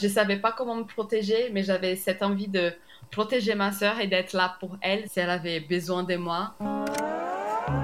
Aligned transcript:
Je 0.00 0.08
savais 0.08 0.38
pas 0.38 0.52
comment 0.52 0.76
me 0.76 0.84
protéger, 0.84 1.50
mais 1.52 1.62
j'avais 1.62 1.96
cette 1.96 2.22
envie 2.22 2.48
de 2.48 2.72
protéger 3.10 3.54
ma 3.54 3.72
sœur 3.72 4.00
et 4.00 4.06
d'être 4.06 4.32
là 4.32 4.56
pour 4.58 4.76
elle 4.80 5.08
si 5.08 5.20
elle 5.20 5.30
avait 5.30 5.60
besoin 5.60 6.02
de 6.02 6.16
moi. 6.16 6.54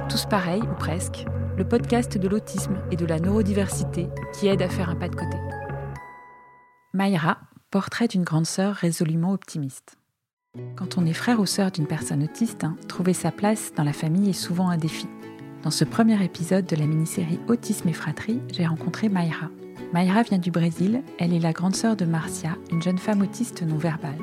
Tous 0.08 0.24
pareils, 0.24 0.62
ou 0.62 0.74
presque, 0.78 1.26
le 1.56 1.68
podcast 1.68 2.16
de 2.16 2.26
l'autisme 2.26 2.78
et 2.90 2.96
de 2.96 3.04
la 3.04 3.20
neurodiversité 3.20 4.08
qui 4.32 4.48
aide 4.48 4.62
à 4.62 4.68
faire 4.68 4.88
un 4.88 4.96
pas 4.96 5.08
de 5.08 5.16
côté. 5.16 5.36
Mayra, 6.94 7.38
portrait 7.70 8.08
d'une 8.08 8.24
grande 8.24 8.46
sœur 8.46 8.74
résolument 8.74 9.32
optimiste. 9.32 9.98
Quand 10.76 10.96
on 10.96 11.04
est 11.04 11.12
frère 11.12 11.40
ou 11.40 11.46
sœur 11.46 11.70
d'une 11.70 11.86
personne 11.86 12.24
autiste, 12.24 12.64
hein, 12.64 12.76
trouver 12.88 13.12
sa 13.12 13.30
place 13.30 13.72
dans 13.74 13.84
la 13.84 13.92
famille 13.92 14.30
est 14.30 14.32
souvent 14.32 14.70
un 14.70 14.78
défi. 14.78 15.06
Dans 15.62 15.70
ce 15.70 15.84
premier 15.84 16.22
épisode 16.24 16.64
de 16.64 16.76
la 16.76 16.86
mini-série 16.86 17.38
Autisme 17.48 17.88
et 17.88 17.92
fratrie, 17.92 18.40
j'ai 18.50 18.66
rencontré 18.66 19.10
Mayra. 19.10 19.50
Mayra 19.92 20.22
vient 20.22 20.38
du 20.38 20.50
Brésil, 20.50 21.02
elle 21.18 21.32
est 21.32 21.38
la 21.38 21.54
grande 21.54 21.74
sœur 21.74 21.96
de 21.96 22.04
Marcia, 22.04 22.56
une 22.70 22.82
jeune 22.82 22.98
femme 22.98 23.22
autiste 23.22 23.62
non 23.62 23.78
verbale. 23.78 24.18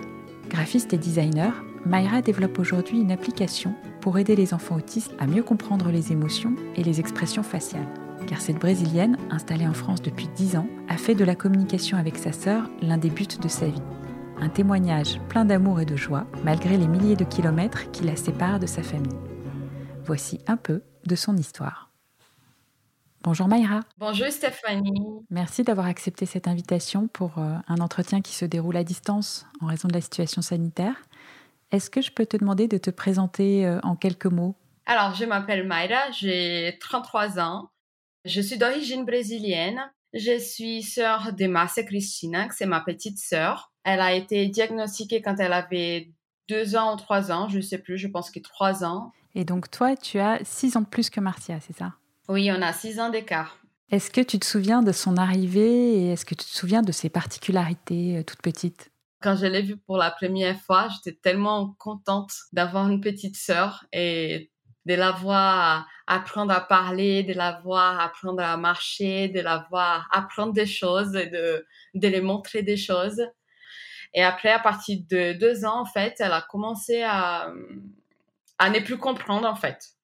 Graphiste 0.48 0.94
et 0.94 0.98
designer, 0.98 1.52
Mayra 1.88 2.22
développe 2.22 2.60
aujourd'hui 2.60 3.00
une 3.00 3.12
application 3.12 3.74
pour 4.00 4.20
aider 4.20 4.36
les 4.36 4.54
enfants 4.54 4.76
autistes 4.76 5.16
à 5.18 5.26
mieux 5.26 5.42
comprendre 5.42 5.90
les 5.90 6.12
émotions 6.12 6.56
et 6.76 6.84
les 6.84 7.00
expressions 7.00 7.42
faciales. 7.42 7.88
Car 8.28 8.42
cette 8.42 8.60
Brésilienne, 8.60 9.18
installée 9.32 9.68
en 9.68 9.74
France 9.74 10.04
depuis 10.04 10.28
10 10.36 10.58
ans, 10.58 10.68
a 10.88 10.98
fait 10.98 11.16
de 11.16 11.26
la 11.26 11.36
communication 11.36 11.98
avec 11.98 12.18
sa 12.18 12.32
sœur 12.32 12.70
l'un 12.84 13.00
des 13.00 13.10
buts 13.10 13.26
de 13.42 13.48
sa 13.48 13.66
vie. 13.66 13.82
Un 14.40 14.50
témoignage 14.50 15.20
plein 15.30 15.46
d'amour 15.46 15.82
et 15.82 15.86
de 15.86 15.96
joie, 15.96 16.28
malgré 16.44 16.78
les 16.78 16.88
milliers 16.88 17.16
de 17.16 17.24
kilomètres 17.24 17.90
qui 17.92 18.04
la 18.04 18.16
séparent 18.16 18.60
de 18.60 18.68
sa 18.68 18.84
famille. 18.84 19.18
Voici 20.06 20.42
un 20.46 20.58
peu 20.58 20.84
de 21.08 21.16
son 21.16 21.36
histoire. 21.38 21.85
Bonjour 23.26 23.48
Mayra. 23.48 23.80
Bonjour 23.98 24.28
Stéphanie. 24.28 25.02
Merci 25.32 25.64
d'avoir 25.64 25.88
accepté 25.88 26.28
cette 26.28 26.48
invitation 26.48 27.08
pour 27.08 27.40
euh, 27.40 27.56
un 27.68 27.80
entretien 27.80 28.22
qui 28.22 28.36
se 28.36 28.46
déroule 28.46 28.78
à 28.78 28.84
distance 28.84 29.48
en 29.62 29.66
raison 29.66 29.88
de 29.88 29.94
la 29.94 30.02
situation 30.02 30.44
sanitaire. 30.44 30.94
Est-ce 31.72 31.90
que 31.90 32.04
je 32.04 32.12
peux 32.12 32.28
te 32.28 32.38
demander 32.38 32.68
de 32.68 32.78
te 32.78 32.92
présenter 32.92 33.66
euh, 33.66 33.80
en 33.82 33.96
quelques 33.96 34.28
mots? 34.28 34.54
Alors, 34.86 35.16
je 35.16 35.26
m'appelle 35.26 35.66
Mayra, 35.66 36.12
j'ai 36.12 36.78
33 36.80 37.40
ans. 37.40 37.72
Je 38.26 38.42
suis 38.42 38.60
d'origine 38.60 39.06
brésilienne. 39.06 39.82
Je 40.14 40.38
suis 40.38 40.84
sœur 40.84 41.34
de 41.34 41.48
Marcia 41.48 41.82
Cristina, 41.82 42.48
c'est 42.52 42.68
ma 42.68 42.82
petite 42.82 43.18
sœur. 43.18 43.72
Elle 43.84 44.02
a 44.02 44.14
été 44.14 44.46
diagnostiquée 44.50 45.24
quand 45.24 45.38
elle 45.40 45.54
avait 45.54 46.12
deux 46.48 46.76
ans 46.76 46.94
ou 46.94 46.98
trois 46.98 47.32
ans, 47.32 47.50
je 47.50 47.58
ne 47.58 47.64
sais 47.64 47.80
plus, 47.80 47.98
je 47.98 48.08
pense 48.08 48.30
que 48.30 48.40
trois 48.40 48.86
ans. 48.86 49.14
Et 49.34 49.46
donc 49.46 49.72
toi, 49.72 49.96
tu 49.96 50.20
as 50.20 50.42
six 50.44 50.78
ans 50.78 50.82
de 50.82 50.86
plus 50.86 51.10
que 51.10 51.20
Marcia, 51.20 51.60
c'est 51.60 51.76
ça? 51.76 51.96
Oui, 52.28 52.52
on 52.52 52.62
a 52.62 52.74
six 52.74 53.00
ans 53.00 53.10
d'écart. 53.10 53.58
Est-ce 53.92 54.10
que 54.10 54.22
tu 54.22 54.40
te 54.40 54.46
souviens 54.46 54.82
de 54.82 54.92
son 54.92 55.18
arrivée 55.18 55.94
et 55.98 56.12
est-ce 56.12 56.26
que 56.26 56.34
tu 56.34 56.46
te 56.46 56.56
souviens 56.56 56.82
de 56.82 56.92
ses 56.92 57.10
particularités 57.10 58.18
euh, 58.18 58.24
toutes 58.24 58.42
petites 58.42 58.92
Quand 59.22 59.36
je 59.36 59.46
l'ai 59.46 59.62
vue 59.62 59.78
pour 59.78 59.98
la 59.98 60.10
première 60.10 60.60
fois, 60.60 60.88
j'étais 60.90 61.18
tellement 61.18 61.76
contente 61.78 62.32
d'avoir 62.52 62.90
une 62.90 63.00
petite 63.00 63.36
sœur 63.36 63.86
et 63.94 64.52
de 64.86 64.96
la 64.96 65.12
voir 65.12 65.88
apprendre 66.08 66.52
à 66.52 66.62
parler, 66.62 67.24
de 67.24 67.34
la 67.34 67.60
voir 67.64 68.00
apprendre 68.00 68.42
à 68.42 68.58
marcher, 68.58 69.30
de 69.30 69.42
la 69.42 69.68
voir 69.70 70.08
apprendre 70.12 70.54
des 70.54 70.68
choses 70.68 71.16
et 71.16 71.28
de, 71.28 71.66
de 71.94 72.08
les 72.08 72.22
montrer 72.22 72.64
des 72.64 72.78
choses. 72.78 73.22
Et 74.14 74.24
après, 74.24 74.52
à 74.52 74.60
partir 74.60 75.00
de 75.10 75.34
deux 75.34 75.66
ans, 75.66 75.82
en 75.82 75.86
fait, 75.86 76.16
elle 76.20 76.32
a 76.32 76.42
commencé 76.42 77.04
à, 77.04 77.52
à 78.58 78.70
ne 78.70 78.80
plus 78.80 78.98
comprendre, 78.98 79.48
en 79.48 79.56
fait. 79.56 79.96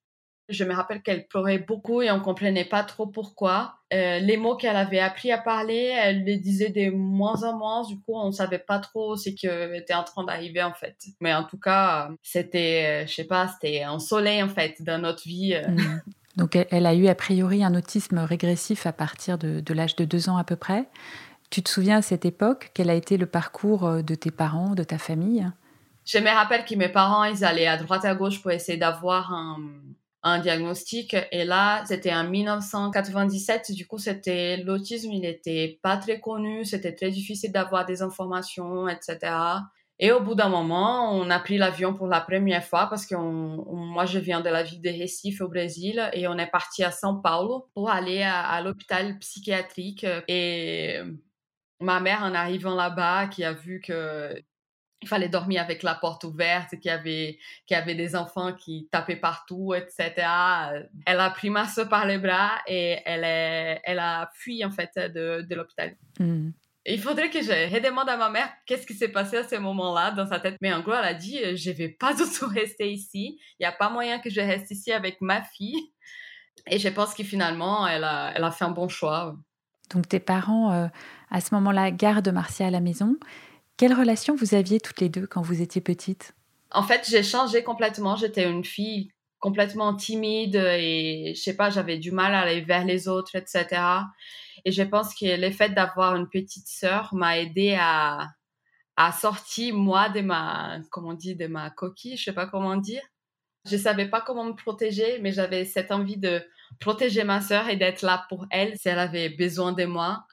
Je 0.52 0.64
me 0.64 0.74
rappelle 0.74 1.02
qu'elle 1.02 1.28
pleurait 1.28 1.58
beaucoup 1.58 2.02
et 2.02 2.12
on 2.12 2.20
comprenait 2.20 2.66
pas 2.66 2.84
trop 2.84 3.08
pourquoi. 3.08 3.76
Euh, 3.94 4.20
les 4.20 4.38
mots 4.38 4.56
qu'elle 4.56 4.76
avait 4.76 5.00
appris 5.00 5.32
à 5.32 5.38
parler, 5.38 5.94
elle 5.98 6.24
les 6.24 6.38
disait 6.38 6.70
de 6.70 6.92
moins 6.92 7.44
en 7.44 7.58
moins. 7.58 7.86
Du 7.86 7.96
coup, 7.96 8.14
on 8.16 8.32
savait 8.32 8.60
pas 8.60 8.80
trop 8.80 9.18
ce 9.18 9.30
qui 9.30 9.48
était 9.48 9.94
en 9.94 10.04
train 10.04 10.24
d'arriver 10.24 10.64
en 10.64 10.74
fait. 10.74 10.96
Mais 11.20 11.34
en 11.34 11.44
tout 11.44 11.58
cas, 11.58 12.10
c'était, 12.22 13.04
euh, 13.04 13.08
je 13.08 13.14
sais 13.14 13.26
pas, 13.26 13.48
c'était 13.48 13.84
un 13.84 14.00
soleil 14.00 14.44
en 14.44 14.50
fait 14.50 14.82
dans 14.82 15.02
notre 15.02 15.24
vie. 15.24 15.54
Euh. 15.54 15.68
Mmh. 15.68 16.02
Donc, 16.38 16.56
elle 16.56 16.86
a 16.86 16.94
eu 16.94 17.08
a 17.08 17.16
priori 17.16 17.64
un 17.64 17.76
autisme 17.76 18.20
régressif 18.20 18.86
à 18.86 18.94
partir 18.94 19.38
de, 19.38 19.60
de 19.60 19.74
l'âge 19.74 19.98
de 19.98 20.06
deux 20.06 20.30
ans 20.30 20.38
à 20.38 20.46
peu 20.46 20.56
près. 20.56 20.86
Tu 21.50 21.62
te 21.62 21.70
souviens 21.70 21.98
à 21.98 22.02
cette 22.02 22.24
époque 22.24 22.72
quel 22.74 22.90
a 22.90 22.94
été 22.94 23.18
le 23.18 23.26
parcours 23.26 24.02
de 24.02 24.16
tes 24.16 24.32
parents, 24.32 24.74
de 24.74 24.84
ta 24.84 24.98
famille? 24.98 25.46
Je 26.06 26.18
me 26.18 26.30
rappelle 26.30 26.64
que 26.64 26.76
mes 26.76 26.88
parents, 26.88 27.26
ils 27.26 27.44
allaient 27.44 27.68
à 27.68 27.76
droite 27.76 28.06
à 28.06 28.16
gauche 28.16 28.42
pour 28.42 28.52
essayer 28.52 28.78
d'avoir 28.78 29.34
un, 29.34 29.58
un 30.24 30.40
diagnostic. 30.40 31.16
Et 31.32 31.46
là, 31.46 31.84
c'était 31.86 32.14
en 32.14 32.30
1997. 32.30 33.72
Du 33.72 33.88
coup, 33.88 33.98
c'était 33.98 34.58
l'autisme, 34.58 35.12
il 35.12 35.22
n'était 35.22 35.80
pas 35.82 35.98
très 35.98 36.20
connu. 36.20 36.66
C'était 36.66 36.94
très 36.94 37.10
difficile 37.10 37.52
d'avoir 37.52 37.86
des 37.86 38.02
informations, 38.02 38.88
etc. 38.88 39.34
Et 40.04 40.12
au 40.12 40.20
bout 40.20 40.34
d'un 40.34 40.50
moment, 40.50 41.16
on 41.16 41.30
a 41.30 41.40
pris 41.40 41.60
l'avion 41.60 41.94
pour 41.94 42.08
la 42.08 42.22
première 42.22 42.64
fois 42.64 42.88
parce 42.88 43.06
que 43.06 43.16
moi, 43.16 44.06
je 44.06 44.18
viens 44.18 44.42
de 44.42 44.50
la 44.50 44.64
ville 44.64 44.82
de 44.82 44.90
Recife 44.90 45.42
au 45.42 45.48
Brésil 45.48 46.10
et 46.14 46.28
on 46.28 46.38
est 46.40 46.50
parti 46.50 46.84
à 46.84 46.90
São 46.90 47.22
Paulo 47.22 47.70
pour 47.76 47.92
aller 47.92 48.24
à 48.24 48.60
l'hôpital 48.62 49.20
psychiatrique. 49.20 50.06
Et 50.28 51.00
ma 51.80 52.00
mère, 52.00 52.24
en 52.24 52.34
arrivant 52.34 52.74
là-bas, 52.74 53.28
qui 53.28 53.44
a 53.44 53.54
vu 53.54 53.80
que 53.80 54.34
il 55.02 55.08
fallait 55.08 55.30
dormir 55.30 55.62
avec 55.62 55.84
la 55.84 55.96
porte 55.96 56.24
ouverte, 56.24 56.72
qu'il 56.72 56.86
y 56.86 56.90
avait, 56.90 57.40
qu'il 57.66 57.76
y 57.76 57.80
avait 57.80 57.96
des 57.96 58.16
enfants 58.16 58.54
qui 58.54 58.88
tapaient 58.92 59.16
partout, 59.16 59.74
etc. 59.74 60.14
Elle 61.06 61.20
a 61.20 61.30
pris 61.32 61.50
ma 61.50 61.68
soeur 61.68 61.90
par 61.90 62.06
les 62.06 62.20
bras 62.20 62.52
et 62.68 63.00
elle, 63.06 63.24
est, 63.24 63.82
elle 63.84 64.00
a 64.00 64.30
fui, 64.34 64.64
en 64.64 64.72
fait, 64.72 64.92
de, 64.96 65.42
de 65.42 65.56
l'hôpital. 65.56 65.96
Hmm. 66.20 66.52
Il 66.86 67.00
faudrait 67.00 67.30
que 67.30 67.42
je 67.42 67.74
redemande 67.74 68.10
à 68.10 68.18
ma 68.18 68.30
mère 68.30 68.50
qu'est-ce 68.66 68.88
qui 68.88 68.96
s'est 68.96 69.10
passé 69.12 69.38
à 69.38 69.48
ce 69.48 69.56
moment-là 69.56 70.12
dans 70.12 70.26
sa 70.26 70.40
tête. 70.40 70.58
Mais 70.62 70.74
en 70.74 70.82
gros, 70.82 70.94
elle 70.94 71.06
a 71.06 71.14
dit, 71.14 71.40
je 71.56 71.72
vais 71.72 71.90
pas 71.90 72.14
du 72.14 72.24
tout 72.24 72.48
rester 72.54 72.92
ici. 72.92 73.40
Il 73.60 73.64
n'y 73.64 73.68
a 73.68 73.72
pas 73.72 73.90
moyen 73.90 74.20
que 74.20 74.30
je 74.30 74.42
reste 74.42 74.72
ici 74.72 74.92
avec 74.92 75.22
ma 75.22 75.44
fille. 75.44 75.92
Et 76.68 76.80
je 76.80 76.90
pense 76.90 77.14
que 77.14 77.24
finalement, 77.24 77.88
elle 77.88 78.04
a, 78.04 78.34
elle 78.36 78.44
a 78.44 78.52
fait 78.52 78.66
un 78.66 78.72
bon 78.72 78.88
choix. 78.88 79.36
Donc 79.94 80.08
tes 80.08 80.20
parents, 80.20 80.72
euh, 80.72 80.88
à 81.30 81.42
ce 81.42 81.54
moment-là, 81.56 81.92
gardent 81.92 82.30
Marcia 82.30 82.68
à 82.68 82.72
la 82.72 82.80
maison. 82.80 83.18
Quelle 83.82 83.96
relation 83.96 84.36
vous 84.36 84.54
aviez 84.54 84.80
toutes 84.80 85.02
les 85.02 85.10
deux 85.10 85.26
quand 85.26 85.42
vous 85.42 85.60
étiez 85.60 85.82
petites 85.82 86.36
En 86.70 86.84
fait, 86.84 87.04
j'ai 87.10 87.24
changé 87.24 87.64
complètement. 87.64 88.16
J'étais 88.16 88.48
une 88.48 88.64
fille 88.64 89.10
complètement 89.40 89.96
timide 89.96 90.56
et 90.56 91.34
je 91.36 91.42
sais 91.42 91.56
pas, 91.56 91.72
j'avais 91.72 91.98
du 91.98 92.12
mal 92.12 92.36
à 92.36 92.42
aller 92.42 92.62
vers 92.62 92.86
les 92.86 93.08
autres, 93.08 93.36
etc. 93.36 93.82
Et 94.66 94.72
je 94.72 94.84
pense 94.84 95.16
que 95.16 95.36
le 95.36 95.50
fait 95.50 95.70
d'avoir 95.70 96.16
une 96.16 96.30
petite 96.30 96.68
sœur 96.68 97.10
m'a 97.16 97.40
aidé 97.40 97.76
à, 97.76 98.28
à 98.98 99.12
sortir 99.12 99.74
moi 99.74 100.10
de 100.10 100.22
ma, 100.22 100.78
comment 100.92 101.10
on 101.10 101.14
dit, 101.14 101.36
de 101.36 101.48
ma 101.48 101.72
coquille, 101.72 102.18
je 102.18 102.26
sais 102.26 102.34
pas 102.34 102.46
comment 102.46 102.78
dire. 102.78 103.02
Je 103.66 103.78
savais 103.78 104.08
pas 104.08 104.22
comment 104.22 104.46
me 104.46 104.54
protéger, 104.54 105.18
mais 105.24 105.32
j'avais 105.32 105.66
cette 105.66 105.92
envie 105.92 106.18
de 106.18 106.40
protéger 106.80 107.24
ma 107.24 107.42
sœur 107.42 107.68
et 107.68 107.78
d'être 107.78 108.04
là 108.04 108.28
pour 108.30 108.46
elle 108.52 108.78
si 108.78 108.90
elle 108.90 109.00
avait 109.00 109.30
besoin 109.30 109.72
de 109.74 109.86
moi. 109.86 110.24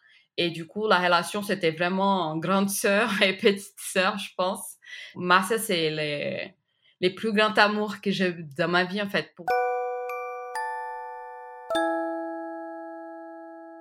Et 0.41 0.50
du 0.50 0.69
coup, 0.69 0.87
la 0.87 0.99
relation, 0.99 1.43
c'était 1.43 1.72
vraiment 1.72 2.37
grande 2.37 2.71
sœur 2.71 3.10
et 3.22 3.37
petite 3.37 3.75
sœur, 3.76 4.16
je 4.19 4.28
pense. 4.37 4.76
Marcia, 5.16 5.59
c'est 5.59 5.91
les, 5.91 6.54
les 7.00 7.10
plus 7.10 7.32
grands 7.32 7.53
amours 7.54 8.00
que 8.00 8.12
j'ai 8.12 8.32
dans 8.56 8.69
ma 8.69 8.84
vie, 8.84 9.03
en 9.03 9.09
fait. 9.09 9.34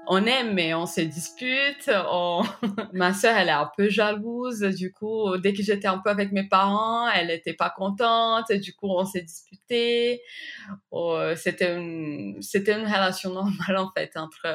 On 0.10 0.26
aime, 0.26 0.54
mais 0.54 0.74
on 0.74 0.88
se 0.88 1.02
dispute. 1.02 1.92
Ma 2.94 3.14
sœur, 3.14 3.38
elle 3.38 3.50
est 3.50 3.52
un 3.52 3.70
peu 3.78 3.90
jalouse. 3.90 4.62
Du 4.62 4.92
coup, 4.92 5.38
dès 5.38 5.54
que 5.54 5.62
j'étais 5.62 5.88
un 5.88 6.00
peu 6.00 6.10
avec 6.10 6.32
mes 6.32 6.48
parents, 6.48 7.08
elle 7.10 7.28
n'était 7.28 7.54
pas 7.54 7.70
contente. 7.70 8.52
Du 8.52 8.74
coup, 8.74 8.88
on 8.90 9.06
s'est 9.06 9.22
disputé. 9.22 10.22
Oh, 10.90 11.20
c'était 11.36 11.76
une, 11.76 12.42
c'était 12.42 12.80
une 12.80 12.86
relation 12.86 13.32
normale, 13.32 13.78
en 13.78 13.92
fait, 13.96 14.16
entre 14.16 14.48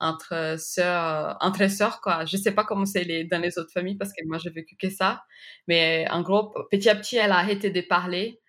entre 0.00 0.56
sœurs, 0.58 1.36
entre 1.40 1.68
sœurs, 1.70 2.00
quoi. 2.00 2.24
Je 2.24 2.36
sais 2.36 2.52
pas 2.52 2.64
comment 2.64 2.86
c'est 2.86 3.04
les, 3.04 3.24
dans 3.24 3.40
les 3.40 3.58
autres 3.58 3.72
familles 3.72 3.96
parce 3.96 4.12
que 4.12 4.24
moi, 4.26 4.38
j'ai 4.38 4.50
vécu 4.50 4.76
que 4.76 4.90
ça. 4.90 5.22
Mais 5.68 6.06
en 6.10 6.22
gros, 6.22 6.52
petit 6.70 6.88
à 6.88 6.94
petit, 6.96 7.16
elle 7.16 7.32
a 7.32 7.38
arrêté 7.38 7.70
de 7.70 7.80
parler. 7.82 8.40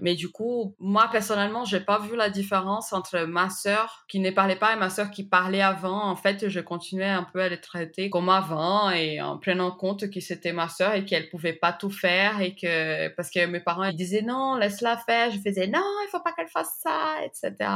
Mais 0.00 0.16
du 0.16 0.28
coup, 0.30 0.74
moi, 0.80 1.08
personnellement, 1.12 1.64
j'ai 1.64 1.78
pas 1.80 1.98
vu 2.00 2.16
la 2.16 2.28
différence 2.28 2.92
entre 2.92 3.20
ma 3.26 3.48
sœur 3.48 4.04
qui 4.08 4.18
ne 4.18 4.30
parlait 4.30 4.56
pas 4.56 4.72
et 4.74 4.76
ma 4.76 4.90
sœur 4.90 5.10
qui 5.10 5.22
parlait 5.28 5.62
avant. 5.62 6.08
En 6.08 6.16
fait, 6.16 6.48
je 6.48 6.60
continuais 6.60 7.04
un 7.06 7.22
peu 7.22 7.40
à 7.40 7.48
les 7.48 7.60
traiter 7.60 8.10
comme 8.10 8.28
avant 8.28 8.90
et 8.90 9.20
en 9.22 9.38
prenant 9.38 9.70
compte 9.70 10.10
que 10.10 10.20
c'était 10.20 10.52
ma 10.52 10.68
sœur 10.68 10.94
et 10.94 11.04
qu'elle 11.04 11.28
pouvait 11.28 11.52
pas 11.52 11.72
tout 11.72 11.90
faire 11.90 12.40
et 12.40 12.56
que, 12.56 13.08
parce 13.14 13.30
que 13.30 13.46
mes 13.46 13.60
parents, 13.60 13.84
ils 13.84 13.96
disaient 13.96 14.22
non, 14.22 14.56
laisse-la 14.56 14.96
faire. 14.98 15.30
Je 15.30 15.38
faisais 15.38 15.68
non, 15.68 15.80
il 16.04 16.08
faut 16.10 16.20
pas 16.20 16.32
qu'elle 16.32 16.48
fasse 16.48 16.76
ça, 16.82 17.14
etc. 17.24 17.70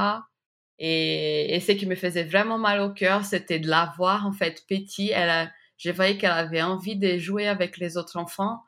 Et, 0.79 1.61
ce 1.67 1.73
qui 1.73 1.87
me 1.87 1.97
faisait 1.97 2.25
vraiment 2.25 2.59
mal 2.59 2.81
au 2.81 2.91
cœur, 2.91 3.25
c'était 3.25 3.59
de 3.59 3.69
la 3.69 3.93
voir 3.97 4.27
en 4.27 4.33
fait 4.33 4.63
petit. 4.69 5.11
Elle, 5.11 5.53
je 5.77 5.91
voyais 5.91 6.17
qu'elle 6.17 6.31
avait 6.31 6.63
envie 6.63 6.97
de 6.97 7.19
jouer 7.19 7.49
avec 7.49 7.79
les 7.79 7.97
autres 7.97 8.17
enfants, 8.17 8.61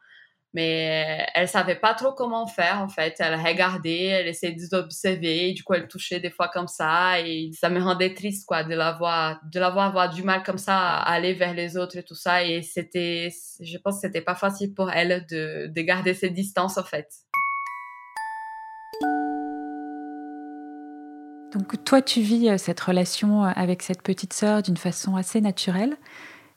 mais 0.53 1.25
elle 1.35 1.49
savait 1.49 1.77
pas 1.77 1.95
trop 1.95 2.13
comment 2.13 2.47
faire 2.47 2.81
en 2.81 2.89
fait. 2.89 3.15
Elle 3.21 3.37
regardait, 3.41 4.07
elle 4.07 4.27
essayait 4.29 4.57
d'observer, 4.71 5.53
du 5.53 5.63
coup 5.63 5.75
elle 5.75 5.87
touchait 5.87 6.19
des 6.19 6.31
fois 6.31 6.49
comme 6.49 6.67
ça 6.67 7.21
et 7.21 7.51
ça 7.53 7.71
me 7.71 7.81
rendait 7.81 8.15
triste 8.15 8.47
quoi 8.47 8.65
de 8.65 8.75
la 8.75 8.93
voir, 8.93 9.41
de 9.53 9.61
la 9.61 9.71
voir 9.71 9.87
avoir 9.87 10.11
du 10.11 10.25
mal 10.25 10.43
comme 10.43 10.59
ça 10.59 10.77
à 10.77 11.13
aller 11.13 11.35
vers 11.35 11.55
les 11.55 11.77
autres 11.77 11.97
et 11.97 12.03
tout 12.03 12.17
ça 12.17 12.43
et 12.45 12.63
c'était, 12.63 13.31
je 13.61 13.79
pense 13.79 13.97
que 13.97 14.01
c'était 14.09 14.23
pas 14.23 14.35
facile 14.35 14.75
pour 14.75 14.91
elle 14.91 15.27
de, 15.31 15.69
de 15.69 15.81
garder 15.83 16.15
ses 16.15 16.31
distances 16.31 16.79
en 16.79 16.85
fait. 16.85 17.07
Donc 21.53 21.85
toi 21.85 22.01
tu 22.01 22.21
vis 22.21 22.49
euh, 22.49 22.59
cette 22.59 22.81
relation 22.81 23.45
euh, 23.45 23.51
avec 23.57 23.83
cette 23.83 24.03
petite 24.03 24.33
sœur 24.33 24.63
d'une 24.63 24.77
façon 24.77 25.17
assez 25.17 25.41
naturelle. 25.41 25.97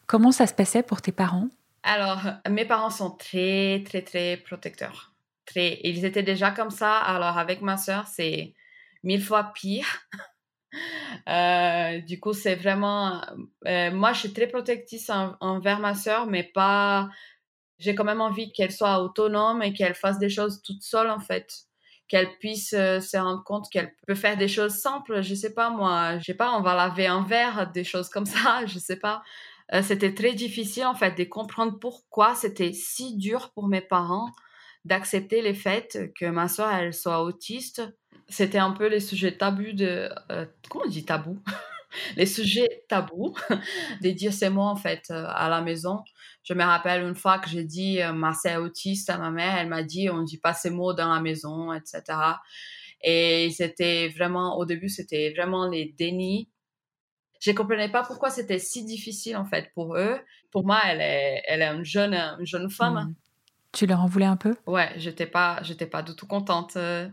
Comment 0.05 0.31
ça 0.31 0.47
se 0.47 0.53
passait 0.53 0.83
pour 0.83 1.01
tes 1.01 1.11
parents? 1.11 1.47
Alors, 1.83 2.21
mes 2.49 2.65
parents 2.65 2.89
sont 2.89 3.11
très, 3.11 3.83
très, 3.85 4.01
très 4.01 4.37
protecteurs. 4.37 5.13
Très, 5.45 5.79
ils 5.83 6.05
étaient 6.05 6.23
déjà 6.23 6.51
comme 6.51 6.69
ça. 6.69 6.97
Alors, 6.97 7.37
avec 7.37 7.61
ma 7.61 7.77
sœur, 7.77 8.07
c'est 8.07 8.53
mille 9.03 9.23
fois 9.23 9.51
pire. 9.53 9.85
Euh, 11.29 12.01
du 12.01 12.19
coup, 12.19 12.33
c'est 12.33 12.55
vraiment. 12.55 13.21
Moi, 13.63 14.11
je 14.13 14.19
suis 14.21 14.33
très 14.33 14.47
protectrice 14.47 15.11
envers 15.39 15.79
ma 15.79 15.93
sœur, 15.93 16.25
mais 16.25 16.41
pas. 16.43 17.09
J'ai 17.77 17.93
quand 17.93 18.03
même 18.03 18.21
envie 18.21 18.51
qu'elle 18.51 18.71
soit 18.71 18.99
autonome 18.99 19.61
et 19.61 19.71
qu'elle 19.71 19.93
fasse 19.93 20.17
des 20.17 20.29
choses 20.29 20.63
toute 20.63 20.81
seule, 20.81 21.11
en 21.11 21.19
fait. 21.19 21.67
Qu'elle 22.07 22.37
puisse 22.37 22.73
euh, 22.73 22.99
se 22.99 23.17
rendre 23.17 23.43
compte 23.43 23.69
qu'elle 23.71 23.95
peut 24.05 24.15
faire 24.15 24.37
des 24.37 24.47
choses 24.47 24.75
simples. 24.75 25.21
Je 25.21 25.33
sais 25.33 25.53
pas, 25.53 25.69
moi. 25.69 26.19
Je 26.19 26.25
sais 26.25 26.33
pas, 26.33 26.51
on 26.51 26.61
va 26.61 26.75
laver 26.75 27.07
un 27.07 27.23
verre, 27.23 27.71
des 27.71 27.83
choses 27.83 28.09
comme 28.09 28.25
ça. 28.25 28.65
Je 28.67 28.77
sais 28.77 28.97
pas. 28.97 29.23
Euh, 29.73 29.81
c'était 29.81 30.13
très 30.13 30.33
difficile 30.33 30.85
en 30.85 30.93
fait 30.93 31.17
de 31.17 31.23
comprendre 31.23 31.79
pourquoi 31.79 32.35
c'était 32.35 32.73
si 32.73 33.15
dur 33.15 33.51
pour 33.53 33.67
mes 33.67 33.81
parents 33.81 34.29
d'accepter 34.85 35.41
les 35.41 35.53
faits 35.53 36.11
que 36.19 36.25
ma 36.25 36.47
soeur 36.47 36.69
elle 36.69 36.93
soit 36.93 37.23
autiste. 37.23 37.81
C'était 38.27 38.57
un 38.57 38.71
peu 38.71 38.87
les 38.87 38.99
sujets 38.99 39.37
tabous 39.37 39.73
de 39.73 40.09
euh, 40.31 40.45
comment 40.69 40.85
on 40.85 40.89
dit 40.89 41.05
tabou? 41.05 41.39
les 42.15 42.25
sujets 42.25 42.85
tabous 42.89 43.35
de 44.01 44.09
dire 44.09 44.33
ces 44.33 44.49
mots 44.49 44.61
en 44.61 44.75
fait 44.75 45.03
euh, 45.11 45.25
à 45.27 45.49
la 45.49 45.61
maison. 45.61 45.99
Je 46.43 46.53
me 46.53 46.63
rappelle 46.63 47.03
une 47.03 47.15
fois 47.15 47.39
que 47.39 47.49
j'ai 47.49 47.63
dit 47.63 47.99
ma 48.13 48.33
soeur 48.33 48.53
est 48.53 48.57
autiste 48.57 49.09
à 49.09 49.17
ma 49.17 49.31
mère, 49.31 49.57
elle 49.57 49.69
m'a 49.69 49.83
dit 49.83 50.09
on 50.09 50.23
dit 50.23 50.37
pas 50.37 50.53
ces 50.53 50.69
mots 50.69 50.93
dans 50.93 51.13
la 51.13 51.21
maison, 51.21 51.71
etc. 51.71 52.01
Et 53.01 53.49
c'était 53.55 54.09
vraiment 54.09 54.57
au 54.57 54.65
début 54.65 54.89
c'était 54.89 55.33
vraiment 55.37 55.69
les 55.69 55.93
dénis 55.97 56.49
je 57.43 57.51
comprenais 57.51 57.89
pas 57.89 58.03
pourquoi 58.03 58.29
c'était 58.29 58.59
si 58.59 58.85
difficile 58.85 59.35
en 59.35 59.43
fait 59.43 59.69
pour 59.73 59.97
eux. 59.97 60.17
Pour 60.49 60.65
moi, 60.65 60.79
elle 60.85 61.01
est, 61.01 61.43
elle 61.45 61.61
est 61.61 61.67
une 61.67 61.83
jeune, 61.83 62.13
une 62.13 62.45
jeune 62.45 62.69
femme. 62.69 62.95
Hmm. 62.95 63.13
Tu 63.73 63.85
leur 63.85 64.01
en 64.01 64.05
voulais 64.05 64.27
un 64.27 64.37
peu? 64.37 64.55
Ouais, 64.65 64.93
j'étais 64.95 65.25
pas, 65.25 65.59
j'étais 65.61 65.87
pas 65.87 66.03
du 66.03 66.15
tout 66.15 66.25
contente. 66.27 66.77
Euh, 66.77 67.09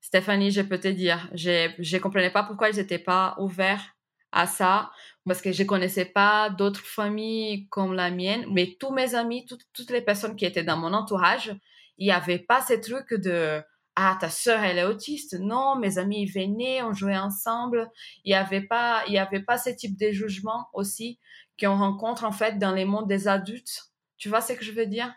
Stéphanie, 0.00 0.52
je 0.52 0.60
peux 0.60 0.78
te 0.78 0.86
dire, 0.86 1.28
je, 1.34 1.72
je 1.80 1.96
comprenais 1.96 2.30
pas 2.30 2.44
pourquoi 2.44 2.70
ils 2.70 2.76
n'étaient 2.76 3.00
pas 3.00 3.34
ouverts 3.38 3.95
à 4.36 4.46
ça 4.46 4.90
parce 5.26 5.42
que 5.42 5.50
je 5.50 5.64
connaissais 5.64 6.04
pas 6.04 6.50
d'autres 6.50 6.80
familles 6.80 7.66
comme 7.68 7.94
la 7.94 8.10
mienne, 8.10 8.46
mais 8.52 8.76
tous 8.78 8.92
mes 8.92 9.14
amis, 9.16 9.44
toutes, 9.46 9.90
les 9.90 10.02
personnes 10.02 10.36
qui 10.36 10.44
étaient 10.44 10.62
dans 10.62 10.76
mon 10.76 10.92
entourage, 10.92 11.52
il 11.98 12.06
n'y 12.06 12.12
avait 12.12 12.38
pas 12.38 12.60
ce 12.60 12.74
truc 12.74 13.12
de 13.14 13.60
ah 13.98 14.16
ta 14.20 14.28
sœur 14.28 14.62
elle 14.62 14.76
est 14.76 14.84
autiste 14.84 15.40
non 15.40 15.76
mes 15.76 15.96
amis 15.96 16.26
venaient 16.26 16.82
on 16.82 16.92
jouait 16.92 17.16
ensemble. 17.16 17.90
Il 18.24 18.30
y 18.30 18.34
avait 18.34 18.60
pas 18.60 19.02
il 19.08 19.14
y 19.14 19.18
avait 19.18 19.40
pas 19.40 19.56
ce 19.56 19.70
type 19.70 19.98
de 19.98 20.10
jugement 20.12 20.68
aussi 20.74 21.18
qu'on 21.58 21.76
rencontre 21.76 22.24
en 22.24 22.32
fait 22.32 22.58
dans 22.58 22.72
les 22.72 22.84
mondes 22.84 23.08
des 23.08 23.26
adultes. 23.26 23.86
Tu 24.18 24.28
vois 24.28 24.42
ce 24.42 24.52
que 24.52 24.64
je 24.64 24.72
veux 24.72 24.86
dire? 24.86 25.12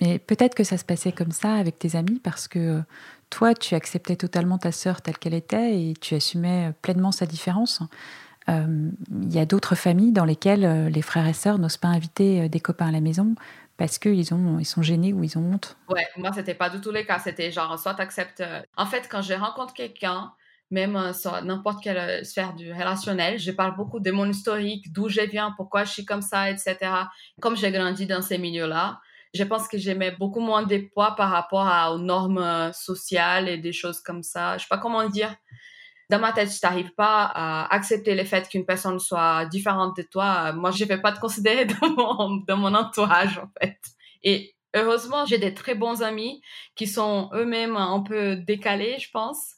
Mais 0.00 0.18
peut-être 0.18 0.54
que 0.54 0.64
ça 0.64 0.76
se 0.76 0.84
passait 0.84 1.12
comme 1.12 1.32
ça 1.32 1.54
avec 1.54 1.78
tes 1.78 1.96
amis 1.96 2.20
parce 2.22 2.46
que 2.46 2.82
toi 3.30 3.54
tu 3.54 3.74
acceptais 3.74 4.16
totalement 4.16 4.58
ta 4.58 4.70
sœur 4.70 5.00
telle 5.00 5.18
qu'elle 5.18 5.34
était 5.34 5.80
et 5.80 5.94
tu 5.98 6.14
assumais 6.14 6.74
pleinement 6.82 7.10
sa 7.10 7.24
différence. 7.24 7.80
euh, 7.80 7.86
il 8.48 9.32
y 9.32 9.38
a 9.38 9.46
d'autres 9.46 9.74
familles 9.74 10.12
dans 10.12 10.24
lesquelles 10.24 10.64
euh, 10.64 10.88
les 10.90 11.02
frères 11.02 11.26
et 11.26 11.32
sœurs 11.32 11.58
n'osent 11.58 11.78
pas 11.78 11.88
inviter 11.88 12.42
euh, 12.42 12.48
des 12.48 12.60
copains 12.60 12.88
à 12.88 12.92
la 12.92 13.00
maison 13.00 13.34
parce 13.76 13.98
qu'ils 13.98 14.20
ils 14.20 14.66
sont 14.66 14.82
gênés 14.82 15.12
ou 15.12 15.24
ils 15.24 15.36
ont 15.36 15.52
honte 15.54 15.76
Ouais, 15.88 16.06
moi, 16.16 16.32
c'était 16.32 16.54
pas 16.54 16.70
du 16.70 16.80
tout 16.80 16.92
le 16.92 17.02
cas. 17.02 17.18
C'était 17.18 17.50
genre, 17.50 17.78
soit 17.78 17.98
acceptes. 18.00 18.40
Euh, 18.40 18.62
en 18.76 18.86
fait, 18.86 19.08
quand 19.10 19.22
je 19.22 19.34
rencontre 19.34 19.74
quelqu'un, 19.74 20.32
même 20.70 20.96
euh, 20.96 21.12
sur 21.12 21.42
n'importe 21.42 21.82
quelle 21.82 21.98
euh, 21.98 22.24
sphère 22.24 22.54
du 22.54 22.72
relationnel, 22.72 23.38
je 23.38 23.50
parle 23.50 23.76
beaucoup 23.76 24.00
de 24.00 24.10
mon 24.10 24.28
historique, 24.28 24.92
d'où 24.92 25.08
je 25.08 25.22
viens, 25.22 25.52
pourquoi 25.56 25.84
je 25.84 25.90
suis 25.90 26.04
comme 26.04 26.22
ça, 26.22 26.50
etc. 26.50 26.76
Comme 27.40 27.56
j'ai 27.56 27.72
grandi 27.72 28.06
dans 28.06 28.22
ces 28.22 28.38
milieux-là, 28.38 29.00
je 29.34 29.42
pense 29.42 29.66
que 29.66 29.78
j'aimais 29.78 30.12
beaucoup 30.12 30.40
moins 30.40 30.62
de 30.62 30.88
poids 30.94 31.16
par 31.16 31.30
rapport 31.30 31.92
aux 31.92 31.98
normes 31.98 32.72
sociales 32.72 33.48
et 33.48 33.58
des 33.58 33.72
choses 33.72 34.00
comme 34.00 34.22
ça. 34.22 34.56
Je 34.58 34.62
sais 34.62 34.68
pas 34.70 34.78
comment 34.78 35.08
dire 35.08 35.34
dans 36.10 36.18
ma 36.18 36.32
tête, 36.32 36.50
tu 36.50 36.58
n'arrives 36.62 36.94
pas 36.94 37.30
à 37.34 37.72
accepter 37.74 38.14
le 38.14 38.24
fait 38.24 38.48
qu'une 38.48 38.66
personne 38.66 38.98
soit 38.98 39.46
différente 39.46 39.96
de 39.96 40.02
toi, 40.02 40.52
moi, 40.52 40.70
je 40.70 40.84
ne 40.84 40.88
vais 40.88 41.00
pas 41.00 41.12
te 41.12 41.20
considérer 41.20 41.64
dans 41.80 41.90
mon, 41.90 42.36
dans 42.46 42.56
mon 42.56 42.74
entourage, 42.74 43.38
en 43.38 43.50
fait. 43.60 43.78
Et 44.22 44.54
heureusement, 44.74 45.24
j'ai 45.26 45.38
des 45.38 45.54
très 45.54 45.74
bons 45.74 46.02
amis 46.02 46.42
qui 46.74 46.86
sont 46.86 47.30
eux-mêmes 47.34 47.76
un 47.76 48.00
peu 48.00 48.36
décalés, 48.36 48.98
je 48.98 49.10
pense. 49.10 49.54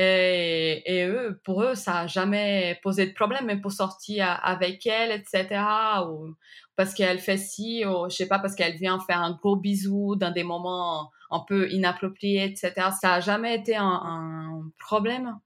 Et, 0.00 1.04
eux, 1.08 1.40
pour 1.44 1.62
eux, 1.62 1.74
ça 1.74 1.92
n'a 1.92 2.06
jamais 2.06 2.78
posé 2.82 3.06
de 3.06 3.12
problème, 3.12 3.46
même 3.46 3.60
pour 3.60 3.72
sortir 3.72 4.38
avec 4.44 4.86
elle, 4.86 5.10
etc. 5.10 5.60
Ou 6.08 6.34
parce 6.76 6.94
qu'elle 6.94 7.18
fait 7.18 7.36
ci, 7.36 7.84
ou 7.84 8.08
je 8.08 8.14
sais 8.14 8.28
pas, 8.28 8.38
parce 8.38 8.54
qu'elle 8.54 8.76
vient 8.76 9.00
faire 9.00 9.20
un 9.20 9.32
gros 9.32 9.56
bisou 9.56 10.14
dans 10.14 10.30
des 10.30 10.44
moments 10.44 11.10
un 11.30 11.40
peu 11.40 11.70
inappropriés, 11.70 12.44
etc. 12.44 12.72
Ça 13.00 13.08
n'a 13.08 13.20
jamais 13.20 13.54
été 13.54 13.76
un, 13.76 13.84
un 13.84 14.62
problème? 14.78 15.38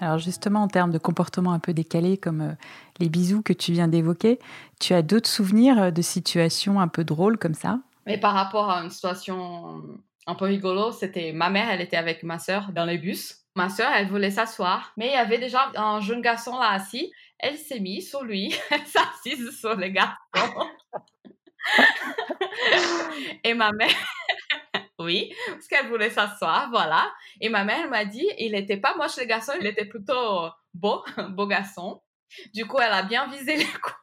Alors 0.00 0.18
justement, 0.18 0.62
en 0.62 0.68
termes 0.68 0.90
de 0.90 0.98
comportement 0.98 1.52
un 1.52 1.58
peu 1.58 1.72
décalé, 1.72 2.18
comme 2.18 2.40
euh, 2.42 2.52
les 3.00 3.08
bisous 3.08 3.42
que 3.42 3.52
tu 3.52 3.72
viens 3.72 3.88
d'évoquer, 3.88 4.38
tu 4.78 4.92
as 4.92 5.02
d'autres 5.02 5.28
souvenirs 5.28 5.80
euh, 5.80 5.90
de 5.90 6.02
situations 6.02 6.80
un 6.80 6.88
peu 6.88 7.04
drôles 7.04 7.38
comme 7.38 7.54
ça? 7.54 7.80
Mais 8.04 8.18
par 8.18 8.34
rapport 8.34 8.70
à 8.70 8.82
une 8.82 8.90
situation 8.90 9.82
un 10.26 10.34
peu 10.34 10.44
rigolo, 10.44 10.92
c'était 10.92 11.32
ma 11.32 11.50
mère, 11.50 11.70
elle 11.70 11.80
était 11.80 11.96
avec 11.96 12.22
ma 12.22 12.38
sœur 12.38 12.72
dans 12.74 12.84
les 12.84 12.98
bus. 12.98 13.45
Ma 13.56 13.70
sœur, 13.70 13.90
elle 13.94 14.08
voulait 14.08 14.30
s'asseoir, 14.30 14.92
mais 14.98 15.06
il 15.06 15.12
y 15.12 15.16
avait 15.16 15.38
déjà 15.38 15.72
un 15.76 15.98
jeune 16.00 16.20
garçon 16.20 16.58
là 16.58 16.72
assis. 16.72 17.10
Elle 17.38 17.56
s'est 17.56 17.80
mise 17.80 18.08
sur 18.08 18.22
lui, 18.22 18.54
elle 18.70 18.86
s'est 18.86 18.98
assise 18.98 19.58
sur 19.58 19.74
le 19.74 19.88
garçon. 19.88 20.68
Et 23.42 23.54
ma 23.54 23.72
mère, 23.72 23.88
oui, 24.98 25.34
parce 25.48 25.66
qu'elle 25.68 25.88
voulait 25.88 26.10
s'asseoir, 26.10 26.68
voilà. 26.68 27.10
Et 27.40 27.48
ma 27.48 27.64
mère 27.64 27.88
m'a 27.88 28.04
dit, 28.04 28.28
il 28.38 28.52
n'était 28.52 28.76
pas 28.76 28.94
moche 28.94 29.16
le 29.16 29.24
garçon, 29.24 29.52
il 29.58 29.66
était 29.66 29.86
plutôt 29.86 30.50
beau, 30.74 31.02
beau 31.30 31.46
garçon. 31.46 32.02
Du 32.52 32.66
coup, 32.66 32.78
elle 32.78 32.92
a 32.92 33.04
bien 33.04 33.26
visé 33.28 33.56
les 33.56 33.64
coups. 33.64 33.96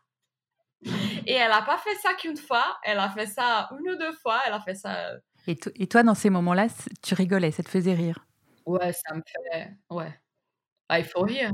Et 1.28 1.34
elle 1.34 1.52
n'a 1.52 1.62
pas 1.62 1.78
fait 1.78 1.96
ça 2.02 2.16
qu'une 2.16 2.38
fois, 2.38 2.80
elle 2.82 2.98
a 2.98 3.10
fait 3.12 3.28
ça 3.28 3.70
une 3.80 3.92
ou 3.92 3.98
deux 3.98 4.14
fois, 4.14 4.42
elle 4.48 4.54
a 4.54 4.62
fait 4.62 4.76
ça. 4.76 5.12
Et, 5.46 5.56
et 5.76 5.88
toi, 5.88 6.02
dans 6.02 6.16
ces 6.16 6.32
moments-là, 6.32 6.68
tu 7.04 7.14
rigolais, 7.14 7.52
ça 7.52 7.62
te 7.62 7.70
faisait 7.70 7.94
rire? 7.94 8.26
Ouais, 8.66 8.94
ça 8.94 9.14
me 9.14 9.22
fait. 9.26 9.72
Ouais. 9.90 10.14
Ah, 10.90 11.00
il 11.00 11.06
faut 11.06 11.22
rire. 11.22 11.52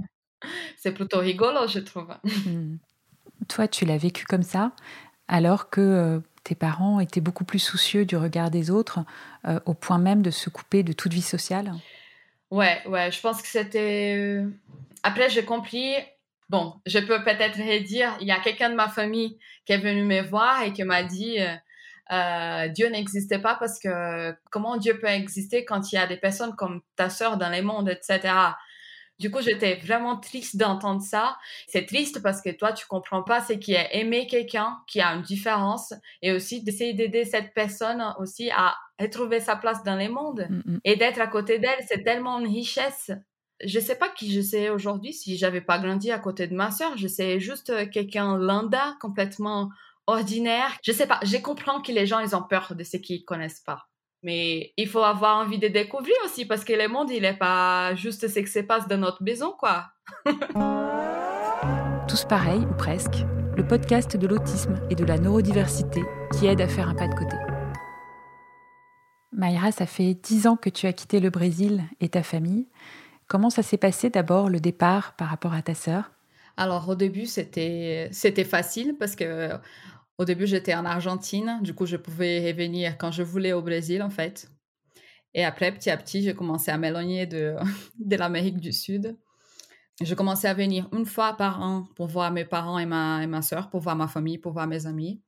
C'est 0.78 0.94
plutôt 0.94 1.20
rigolo, 1.20 1.68
je 1.68 1.80
trouve. 1.80 2.14
Hmm. 2.46 2.78
Toi, 3.48 3.68
tu 3.68 3.86
l'as 3.86 3.98
vécu 3.98 4.26
comme 4.26 4.44
ça, 4.44 4.72
alors 5.28 5.70
que 5.70 5.82
euh, 5.82 6.20
tes 6.44 6.56
parents 6.56 7.00
étaient 7.00 7.22
beaucoup 7.22 7.46
plus 7.46 7.60
soucieux 7.60 8.06
du 8.06 8.16
regard 8.16 8.52
des 8.52 8.72
autres, 8.72 9.00
euh, 9.48 9.60
au 9.66 9.74
point 9.74 9.98
même 9.98 10.22
de 10.22 10.32
se 10.32 10.50
couper 10.50 10.84
de 10.84 10.94
toute 10.94 11.14
vie 11.14 11.22
sociale? 11.22 11.74
Ouais, 12.52 12.82
ouais, 12.88 13.12
je 13.12 13.20
pense 13.22 13.42
que 13.42 13.48
c'était. 13.48 14.44
Après, 15.04 15.30
j'ai 15.30 15.46
compris. 15.46 15.94
Bon, 16.50 16.74
je 16.88 16.98
peux 16.98 17.24
peut-être 17.24 17.60
redire, 17.60 18.18
il 18.22 18.28
y 18.28 18.32
a 18.32 18.40
quelqu'un 18.40 18.72
de 18.72 18.76
ma 18.76 18.88
famille 18.88 19.38
qui 19.66 19.74
est 19.74 19.78
venu 19.78 20.04
me 20.04 20.22
voir 20.22 20.64
et 20.64 20.74
qui 20.74 20.84
m'a 20.84 21.04
dit 21.04 21.40
euh, 21.40 21.54
Dieu 22.10 22.90
n'existait 22.90 23.40
pas 23.40 23.56
parce 23.56 23.80
que 23.80 24.34
comment 24.52 24.78
Dieu 24.78 24.98
peut 25.00 25.08
exister 25.08 25.66
quand 25.66 25.92
il 25.92 25.96
y 25.96 25.98
a 26.00 26.08
des 26.08 26.18
personnes 26.18 26.56
comme 26.56 26.82
ta 26.96 27.10
sœur 27.10 27.38
dans 27.38 27.50
les 27.50 27.62
mondes, 27.62 27.90
etc. 27.90 28.54
Du 29.20 29.30
coup, 29.30 29.42
j'étais 29.42 29.76
vraiment 29.76 30.18
triste 30.18 30.56
d'entendre 30.56 31.02
ça. 31.02 31.38
C'est 31.68 31.86
triste 31.86 32.24
parce 32.24 32.42
que 32.42 32.50
toi, 32.52 32.72
tu 32.72 32.88
comprends 32.88 33.22
pas 33.22 33.42
ce 33.42 33.54
qui 33.54 33.74
est 33.74 33.90
aimer 33.92 34.28
quelqu'un 34.28 34.78
qui 34.88 35.02
a 35.02 35.14
une 35.14 35.22
différence 35.22 35.94
et 36.22 36.32
aussi 36.32 36.64
d'essayer 36.64 36.94
d'aider 36.94 37.26
cette 37.26 37.54
personne 37.54 38.02
aussi 38.18 38.50
à 38.52 38.76
retrouver 38.98 39.42
sa 39.42 39.58
place 39.58 39.84
dans 39.84 39.98
les 39.98 40.08
mondes 40.08 40.48
mm, 40.50 40.62
mm. 40.66 40.80
et 40.86 40.96
d'être 40.96 41.20
à 41.20 41.28
côté 41.28 41.60
d'elle. 41.60 41.84
C'est 41.88 42.04
tellement 42.04 42.40
une 42.40 42.48
richesse. 42.48 43.12
Je 43.62 43.80
sais 43.82 43.96
pas 43.96 44.08
qui 44.08 44.32
je 44.32 44.40
sais 44.40 44.70
aujourd'hui 44.70 45.12
si 45.12 45.38
j'avais 45.38 45.60
pas 45.60 45.80
grandi 45.80 46.14
à 46.14 46.20
côté 46.20 46.48
de 46.48 46.56
ma 46.56 46.72
sœur. 46.72 46.96
Je 46.98 47.10
sais 47.10 47.42
juste 47.42 47.74
quelqu'un 47.92 48.38
lambda, 48.38 48.96
complètement 49.02 49.70
ordinaire. 50.10 50.78
Je 50.84 50.92
sais 50.92 51.08
pas. 51.08 51.20
Je 51.24 51.38
comprends 51.38 51.82
que 51.82 51.92
les 51.92 52.06
gens, 52.06 52.20
ils 52.20 52.36
ont 52.36 52.44
peur 52.44 52.74
de 52.76 52.84
ce 52.84 52.98
qu'ils 52.98 53.26
connaissent 53.26 53.62
pas. 53.62 53.86
Mais 54.22 54.74
il 54.76 54.88
faut 54.88 55.04
avoir 55.04 55.38
envie 55.38 55.60
de 55.60 55.70
découvrir 55.70 56.16
aussi 56.26 56.46
parce 56.46 56.66
que 56.66 56.74
le 56.74 56.88
monde, 56.90 57.10
il 57.10 57.22
n'est 57.22 57.38
pas 57.38 57.96
juste 57.96 58.28
ce 58.28 58.40
qui 58.40 58.48
se 58.48 58.60
passe 58.60 58.88
dans 58.88 58.98
notre 58.98 59.24
maison, 59.24 59.54
quoi. 59.58 59.86
Tous 62.08 62.26
pareils, 62.26 62.66
ou 62.70 62.74
presque. 62.76 63.24
le 63.56 63.66
podcast 63.66 64.18
de 64.18 64.28
l'autisme 64.28 64.76
et 64.90 64.96
de 64.96 65.06
la 65.06 65.18
neurodiversité 65.18 66.02
qui 66.38 66.48
aide 66.48 66.62
à 66.62 66.68
faire 66.68 66.90
un 66.90 66.96
pas 66.96 67.08
de 67.08 67.14
côté. 67.14 67.36
Mayra, 69.32 69.72
ça 69.72 69.86
fait 69.86 70.16
dix 70.16 70.48
ans 70.48 70.58
que 70.58 70.70
tu 70.70 70.86
as 70.88 70.94
quitté 70.94 71.20
le 71.20 71.30
Brésil 71.30 71.84
et 72.02 72.10
ta 72.10 72.24
famille. 72.24 72.68
Comment 73.28 73.50
ça 73.50 73.62
s'est 73.62 73.78
passé 73.78 74.10
d'abord 74.10 74.50
le 74.50 74.60
départ 74.60 75.16
par 75.16 75.28
rapport 75.28 75.54
à 75.54 75.62
ta 75.62 75.76
sœur? 75.76 76.12
Alors 76.58 76.90
au 76.90 76.96
début 76.96 77.26
c'était 77.26 78.10
c'était 78.12 78.44
facile 78.44 78.96
parce 79.00 79.16
que 79.16 79.52
au 80.20 80.26
début 80.26 80.46
j'étais 80.46 80.76
en 80.76 80.86
Argentine, 80.86 81.60
du 81.62 81.74
coup 81.74 81.88
je 81.88 81.96
pouvais 81.96 82.52
revenir 82.52 82.98
quand 82.98 83.10
je 83.10 83.24
voulais 83.24 83.54
au 83.54 83.62
Brésil 83.64 84.04
en 84.04 84.10
fait. 84.10 84.52
Et 85.34 85.46
après 85.46 85.72
petit 85.72 85.90
à 85.90 85.98
petit 85.98 86.22
j'ai 86.22 86.36
commencé 86.36 86.70
à 86.70 86.78
m'éloigner 86.78 87.26
de 87.26 87.56
de 88.00 88.16
l'Amérique 88.18 88.60
du 88.60 88.74
Sud. 88.74 89.18
Je 90.02 90.16
commençais 90.16 90.48
à 90.48 90.54
venir 90.54 90.88
une 90.94 91.06
fois 91.06 91.34
par 91.34 91.62
an 91.62 91.88
pour 91.96 92.08
voir 92.08 92.32
mes 92.32 92.46
parents 92.46 92.80
et 92.80 92.86
ma, 92.86 93.24
et 93.24 93.28
ma 93.28 93.42
soeur, 93.42 93.70
pour 93.70 93.82
voir 93.82 93.96
ma 93.96 94.08
famille, 94.08 94.38
pour 94.38 94.54
voir 94.54 94.68
mes 94.68 94.86
amis. 94.86 95.22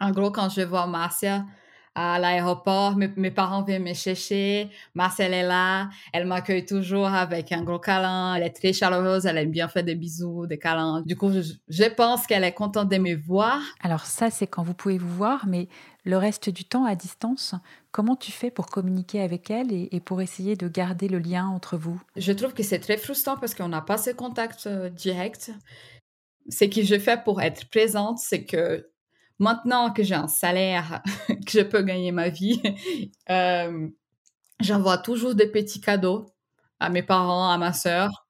En 0.00 0.12
gros, 0.12 0.30
quand 0.30 0.48
je 0.48 0.62
vois 0.62 0.86
Marcia, 0.86 1.44
à 1.98 2.18
l'aéroport, 2.18 2.94
mes, 2.94 3.30
parents 3.30 3.62
viennent 3.62 3.82
me 3.82 3.94
chercher, 3.94 4.68
Marcel 4.94 5.32
est 5.32 5.42
là, 5.42 5.88
elle 6.12 6.26
m'accueille 6.26 6.66
toujours 6.66 7.06
avec 7.06 7.52
un 7.52 7.62
gros 7.62 7.78
câlin, 7.78 8.34
elle 8.34 8.42
est 8.42 8.50
très 8.50 8.74
chaleureuse, 8.74 9.24
elle 9.24 9.38
aime 9.38 9.50
bien 9.50 9.66
faire 9.66 9.82
des 9.82 9.94
bisous, 9.94 10.46
des 10.46 10.58
câlins. 10.58 11.02
Du 11.06 11.16
coup, 11.16 11.30
je, 11.32 11.88
pense 11.88 12.26
qu'elle 12.26 12.44
est 12.44 12.52
contente 12.52 12.90
de 12.90 12.98
me 12.98 13.14
voir. 13.16 13.62
Alors 13.82 14.04
ça, 14.04 14.28
c'est 14.28 14.46
quand 14.46 14.62
vous 14.62 14.74
pouvez 14.74 14.98
vous 14.98 15.08
voir, 15.08 15.46
mais 15.46 15.68
le 16.04 16.18
reste 16.18 16.50
du 16.50 16.66
temps 16.66 16.84
à 16.84 16.94
distance, 16.94 17.54
comment 17.92 18.14
tu 18.14 18.30
fais 18.30 18.50
pour 18.50 18.66
communiquer 18.66 19.22
avec 19.22 19.50
elle 19.50 19.72
et, 19.72 19.88
et 19.90 20.00
pour 20.00 20.20
essayer 20.20 20.54
de 20.54 20.68
garder 20.68 21.08
le 21.08 21.18
lien 21.18 21.46
entre 21.46 21.78
vous? 21.78 21.98
Je 22.14 22.32
trouve 22.32 22.52
que 22.52 22.62
c'est 22.62 22.78
très 22.80 22.98
frustrant 22.98 23.38
parce 23.38 23.54
qu'on 23.54 23.68
n'a 23.68 23.80
pas 23.80 23.96
ce 23.96 24.10
contact 24.10 24.66
euh, 24.66 24.90
direct. 24.90 25.50
Ce 26.50 26.66
que 26.66 26.82
je 26.82 26.98
fais 26.98 27.16
pour 27.16 27.40
être 27.40 27.70
présente, 27.70 28.18
c'est 28.18 28.44
que 28.44 28.86
Maintenant 29.38 29.92
que 29.92 30.02
j'ai 30.02 30.14
un 30.14 30.28
salaire, 30.28 31.02
que 31.46 31.52
je 31.52 31.60
peux 31.62 31.82
gagner 31.82 32.12
ma 32.12 32.28
vie, 32.30 32.60
euh, 33.30 33.88
j'envoie 34.60 34.98
toujours 34.98 35.34
des 35.34 35.48
petits 35.48 35.80
cadeaux 35.80 36.26
à 36.80 36.90
mes 36.90 37.02
parents, 37.02 37.50
à 37.50 37.58
ma 37.58 37.72
sœur. 37.72 38.26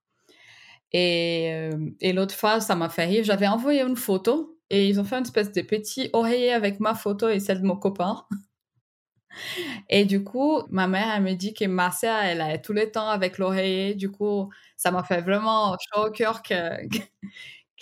Et, 0.92 1.50
euh, 1.52 1.90
et 2.00 2.12
l'autre 2.12 2.34
fois, 2.34 2.60
ça 2.60 2.75
m'a 2.76 2.88
fait 2.88 3.04
rire. 3.06 3.25
J'avais 3.25 3.46
envoyé 3.48 3.82
une 3.82 3.96
photo 3.96 4.58
et 4.70 4.88
ils 4.88 5.00
ont 5.00 5.04
fait 5.04 5.16
une 5.16 5.25
espèce 5.25 5.52
de 5.52 5.62
petit 5.62 6.10
oreiller 6.12 6.52
avec 6.52 6.80
ma 6.80 6.94
photo 6.94 7.28
et 7.28 7.40
celle 7.40 7.60
de 7.62 7.66
mon 7.66 7.76
copain. 7.76 8.25
Et 9.88 10.04
du 10.04 10.25
coup, 10.25 10.62
ma 10.70 10.86
mère, 10.88 11.08
elle 11.16 11.22
me 11.22 11.34
dit 11.34 11.54
que 11.54 11.64
Marcia, 11.66 12.25
elle 12.25 12.40
est 12.40 12.60
tout 12.62 12.72
le 12.72 12.90
temps 12.90 13.08
avec 13.08 13.38
l'oreiller. 13.38 13.94
Du 13.94 14.10
coup, 14.10 14.50
ça 14.76 14.90
m'a 14.90 15.02
fait 15.04 15.20
vraiment 15.20 15.76
chaud 15.92 16.06
au 16.06 16.10
cœur 16.10 16.42
que, 16.42 16.54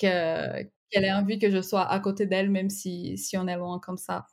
que, 0.00 0.64
qu'elle 0.90 1.04
ait 1.04 1.12
envie 1.12 1.38
que 1.38 1.50
je 1.50 1.60
sois 1.62 1.86
à 1.90 2.00
côté 2.00 2.26
d'elle, 2.26 2.50
même 2.50 2.70
si, 2.70 3.18
si 3.18 3.36
on 3.36 3.46
est 3.48 3.56
loin 3.56 3.78
comme 3.80 3.98
ça. 3.98 4.26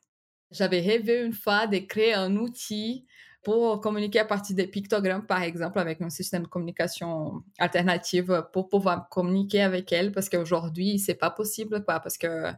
J'avais 0.52 0.82
rêvé 0.82 1.22
une 1.24 1.34
fois 1.34 1.68
de 1.68 1.78
créer 1.80 2.14
un 2.14 2.36
outil 2.38 3.06
pour 3.44 3.80
communiquer 3.82 4.20
à 4.20 4.26
partir 4.26 4.56
des 4.56 4.68
pictogrammes, 4.68 5.26
par 5.26 5.42
exemple, 5.44 5.80
avec 5.80 6.02
un 6.02 6.10
système 6.10 6.44
de 6.44 6.48
communication 6.48 7.44
alternative 7.60 8.46
pour 8.54 8.70
pouvoir 8.70 9.10
communiquer 9.10 9.62
avec 9.64 9.92
elle, 9.94 10.12
parce 10.12 10.30
qu'aujourd'hui, 10.30 11.00
c'est 11.00 11.16
pas 11.16 11.32
possible, 11.32 11.84
quoi, 11.86 12.00
parce 12.02 12.18
que 12.18 12.52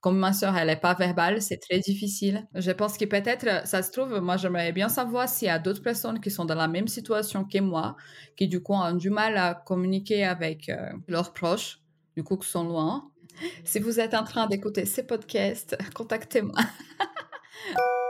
comme 0.00 0.18
ma 0.18 0.32
soeur, 0.32 0.56
elle 0.56 0.66
n'est 0.66 0.76
pas 0.76 0.94
verbale, 0.94 1.40
c'est 1.42 1.58
très 1.58 1.78
difficile. 1.78 2.48
Je 2.54 2.72
pense 2.72 2.98
que 2.98 3.04
peut-être, 3.04 3.66
ça 3.68 3.82
se 3.82 3.92
trouve, 3.92 4.20
moi, 4.20 4.36
j'aimerais 4.36 4.72
bien 4.72 4.88
savoir 4.88 5.28
s'il 5.28 5.46
y 5.46 5.50
a 5.50 5.60
d'autres 5.60 5.82
personnes 5.82 6.20
qui 6.20 6.30
sont 6.30 6.44
dans 6.44 6.56
la 6.56 6.66
même 6.68 6.88
situation 6.88 7.44
que 7.44 7.58
moi, 7.60 7.96
qui 8.36 8.48
du 8.48 8.60
coup 8.62 8.74
ont 8.74 8.92
du 8.94 9.10
mal 9.10 9.36
à 9.36 9.54
communiquer 9.54 10.24
avec 10.24 10.68
euh, 10.68 10.90
leurs 11.06 11.32
proches, 11.32 11.80
du 12.16 12.24
coup, 12.24 12.36
qui 12.36 12.48
sont 12.48 12.64
loin. 12.64 13.11
Si 13.64 13.78
vous 13.78 14.00
êtes 14.00 14.14
en 14.14 14.24
train 14.24 14.46
d'écouter 14.46 14.86
ces 14.86 15.02
podcasts, 15.02 15.76
contactez-moi. 15.94 16.58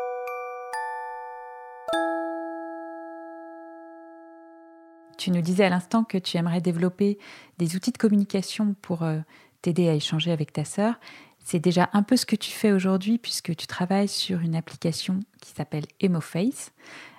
tu 5.22 5.30
nous 5.30 5.40
disais 5.40 5.64
à 5.64 5.68
l'instant 5.68 6.02
que 6.02 6.18
tu 6.18 6.36
aimerais 6.36 6.60
développer 6.60 7.16
des 7.58 7.76
outils 7.76 7.92
de 7.92 7.98
communication 7.98 8.74
pour 8.82 9.04
euh, 9.04 9.20
t'aider 9.62 9.88
à 9.88 9.94
échanger 9.94 10.32
avec 10.32 10.52
ta 10.52 10.64
sœur. 10.64 10.98
C'est 11.38 11.60
déjà 11.60 11.90
un 11.92 12.02
peu 12.02 12.16
ce 12.16 12.26
que 12.26 12.34
tu 12.34 12.50
fais 12.50 12.72
aujourd'hui 12.72 13.18
puisque 13.18 13.54
tu 13.54 13.68
travailles 13.68 14.08
sur 14.08 14.40
une 14.40 14.56
application 14.56 15.20
qui 15.40 15.52
s'appelle 15.52 15.84
EmoFace 16.02 16.72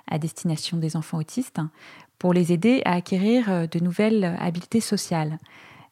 à 0.07 0.19
destination 0.19 0.77
des 0.77 0.97
enfants 0.97 1.17
autistes 1.17 1.61
pour 2.19 2.33
les 2.33 2.51
aider 2.51 2.81
à 2.83 2.95
acquérir 2.95 3.49
euh, 3.49 3.67
de 3.67 3.79
nouvelles 3.79 4.35
habiletés 4.37 4.81
sociales. 4.81 5.39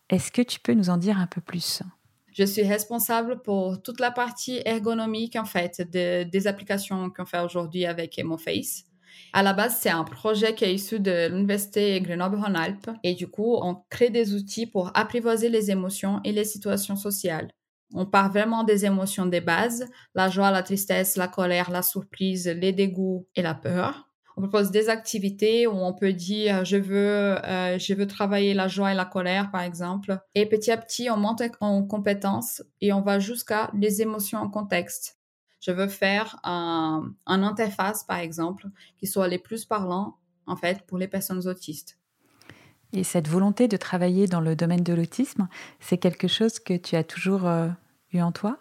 Est-ce 0.09 0.33
que 0.33 0.41
tu 0.41 0.59
peux 0.59 0.73
nous 0.73 0.89
en 0.89 0.97
dire 0.97 1.17
un 1.17 1.27
peu 1.27 1.39
plus? 1.39 1.81
Je 2.31 2.43
suis 2.43 2.63
responsable 2.63 3.41
pour 3.41 3.81
toute 3.81 3.99
la 3.99 4.11
partie 4.11 4.61
ergonomique, 4.65 5.35
en 5.35 5.45
fait, 5.45 5.81
des 5.81 6.47
applications 6.47 7.09
qu'on 7.09 7.25
fait 7.25 7.39
aujourd'hui 7.39 7.85
avec 7.85 8.17
EmoFace. 8.17 8.85
À 9.33 9.43
la 9.43 9.53
base, 9.53 9.77
c'est 9.79 9.89
un 9.89 10.03
projet 10.03 10.55
qui 10.55 10.65
est 10.65 10.73
issu 10.73 10.99
de 10.99 11.29
l'Université 11.29 11.99
Grenoble-Rhône-Alpes. 12.01 12.91
Et 13.03 13.13
du 13.13 13.27
coup, 13.27 13.57
on 13.61 13.75
crée 13.89 14.09
des 14.09 14.33
outils 14.33 14.67
pour 14.67 14.91
apprivoiser 14.93 15.49
les 15.49 15.71
émotions 15.71 16.19
et 16.23 16.31
les 16.31 16.43
situations 16.43 16.95
sociales. 16.95 17.49
On 17.93 18.05
part 18.05 18.31
vraiment 18.31 18.63
des 18.63 18.85
émotions 18.85 19.25
des 19.25 19.41
bases, 19.41 19.85
la 20.15 20.29
joie, 20.29 20.51
la 20.51 20.63
tristesse, 20.63 21.17
la 21.17 21.27
colère, 21.27 21.71
la 21.71 21.81
surprise, 21.81 22.47
les 22.47 22.71
dégoûts 22.71 23.27
et 23.35 23.41
la 23.41 23.53
peur 23.53 24.10
propose 24.41 24.71
des 24.71 24.89
activités 24.89 25.67
où 25.67 25.73
on 25.73 25.93
peut 25.93 26.13
dire 26.13 26.65
je 26.65 26.77
veux 26.77 27.37
euh, 27.45 27.77
je 27.77 27.93
veux 27.93 28.07
travailler 28.07 28.53
la 28.53 28.67
joie 28.67 28.91
et 28.91 28.95
la 28.95 29.05
colère 29.05 29.51
par 29.51 29.61
exemple. 29.61 30.19
Et 30.35 30.45
petit 30.47 30.71
à 30.71 30.77
petit 30.77 31.09
on 31.09 31.17
monte 31.17 31.43
en 31.59 31.83
compétences 31.83 32.63
et 32.81 32.91
on 32.93 33.01
va 33.01 33.19
jusqu'à 33.19 33.69
les 33.73 34.01
émotions 34.01 34.39
en 34.39 34.49
contexte. 34.49 35.17
Je 35.59 35.71
veux 35.71 35.87
faire 35.87 36.39
un, 36.43 37.13
interface 37.27 38.03
par 38.03 38.17
exemple 38.17 38.67
qui 38.97 39.07
soit 39.07 39.27
les 39.27 39.37
plus 39.39 39.65
parlants 39.65 40.17
en 40.47 40.55
fait 40.55 40.85
pour 40.87 40.97
les 40.97 41.07
personnes 41.07 41.47
autistes. 41.47 41.97
Et 42.93 43.03
cette 43.03 43.27
volonté 43.27 43.67
de 43.67 43.77
travailler 43.77 44.27
dans 44.27 44.41
le 44.41 44.55
domaine 44.55 44.83
de 44.83 44.93
l'autisme 44.93 45.47
c'est 45.79 45.97
quelque 45.97 46.27
chose 46.27 46.59
que 46.59 46.75
tu 46.75 46.95
as 46.95 47.03
toujours 47.03 47.47
euh, 47.47 47.69
eu 48.11 48.21
en 48.21 48.31
toi? 48.31 48.57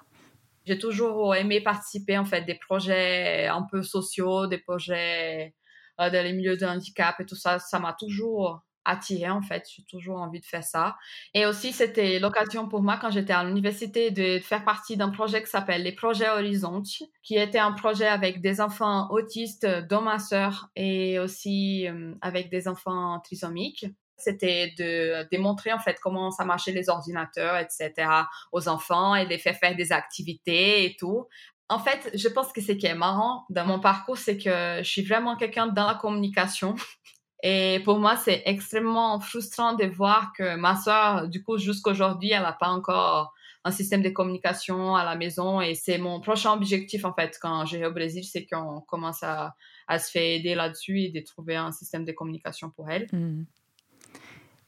J'ai 0.67 0.79
toujours 0.79 1.35
aimé 1.35 1.61
participer 1.61 2.19
en 2.19 2.25
fait 2.25 2.43
des 2.43 2.55
projets 2.55 3.47
un 3.47 3.63
peu 3.63 3.83
sociaux, 3.83 4.47
des 4.47 4.59
projets 4.59 5.55
euh, 6.01 6.11
dans 6.11 6.25
les 6.25 6.33
milieux 6.33 6.57
de 6.57 6.67
handicap 6.67 7.21
et 7.21 7.27
tout 7.27 7.37
ça, 7.37 7.59
ça 7.59 7.79
m'a 7.79 7.93
toujours 7.93 8.63
attiré 8.85 9.31
en 9.31 9.43
fait. 9.43 9.69
J'ai 9.75 9.85
toujours 9.85 10.21
envie 10.21 10.41
de 10.41 10.45
faire 10.45 10.65
ça. 10.65 10.97
Et 11.35 11.47
aussi, 11.47 11.73
c'était 11.73 12.19
l'occasion 12.19 12.69
pour 12.69 12.83
moi 12.83 12.99
quand 13.01 13.11
j'étais 13.11 13.33
à 13.33 13.45
l'université 13.45 14.11
de 14.11 14.39
faire 14.39 14.65
partie 14.65 14.97
d'un 14.97 15.11
projet 15.11 15.43
qui 15.43 15.51
s'appelle 15.51 15.83
les 15.83 15.93
projets 15.93 16.29
Horizon, 16.29 16.83
qui 17.23 17.37
était 17.37 17.59
un 17.59 17.73
projet 17.73 18.07
avec 18.07 18.41
des 18.41 18.61
enfants 18.61 19.09
autistes, 19.11 19.67
dont 19.89 20.03
ma 20.03 20.19
sœur, 20.19 20.69
et 20.77 21.19
aussi 21.19 21.87
euh, 21.89 22.15
avec 22.21 22.51
des 22.51 22.69
enfants 22.69 23.21
trisomiques. 23.21 23.87
C'était 24.17 24.75
de 24.77 25.27
démontrer 25.31 25.73
en 25.73 25.79
fait 25.79 25.99
comment 26.03 26.31
ça 26.31 26.45
marchait 26.45 26.73
les 26.73 26.91
ordinateurs, 26.91 27.57
etc. 27.57 28.07
aux 28.53 28.69
enfants 28.69 29.15
et 29.15 29.25
les 29.25 29.39
faire 29.39 29.57
faire 29.57 29.75
des 29.75 29.93
activités 29.93 30.85
et 30.85 30.97
tout. 30.99 31.27
En 31.71 31.79
fait, 31.79 32.11
je 32.15 32.29
pense 32.29 32.53
que 32.53 32.61
ce 32.61 32.73
qui 32.73 32.87
est 32.87 32.97
marrant 32.97 33.45
dans 33.49 33.65
mon 33.65 33.79
parcours, 33.79 34.19
c'est 34.19 34.37
que 34.37 34.79
je 34.83 34.89
suis 34.89 35.03
vraiment 35.03 35.37
quelqu'un 35.37 35.69
dans 35.69 35.87
la 35.87 35.95
communication. 35.95 36.75
Et 37.45 37.81
pour 37.85 38.01
moi, 38.01 38.17
c'est 38.17 38.43
extrêmement 38.45 39.19
frustrant 39.21 39.75
de 39.75 39.85
voir 39.87 40.33
que 40.37 40.57
ma 40.57 40.77
soeur, 40.77 41.29
du 41.29 41.43
coup, 41.43 41.57
jusqu'aujourd'hui, 41.59 42.33
elle 42.33 42.43
n'a 42.43 42.53
pas 42.53 42.69
encore 42.69 43.33
un 43.65 43.71
système 43.71 44.03
de 44.03 44.11
communication 44.11 44.97
à 44.97 45.05
la 45.05 45.15
maison. 45.15 45.61
Et 45.61 45.75
c'est 45.77 45.97
mon 45.97 46.21
prochain 46.21 46.53
objectif, 46.53 47.05
en 47.05 47.15
fait, 47.15 47.39
quand 47.41 47.65
j'irai 47.67 47.87
au 47.87 47.93
Brésil, 47.93 48.25
c'est 48.25 48.47
qu'on 48.47 48.81
commence 48.81 49.23
à, 49.23 49.55
se 49.97 50.11
faire 50.11 50.23
aider 50.23 50.57
là-dessus 50.57 51.01
et 51.03 51.11
de 51.11 51.21
trouver 51.21 51.57
un 51.57 51.73
système 51.73 52.05
de 52.05 52.13
communication 52.13 52.71
pour 52.71 52.91
elle. 52.91 53.07
Mmh. 53.13 53.45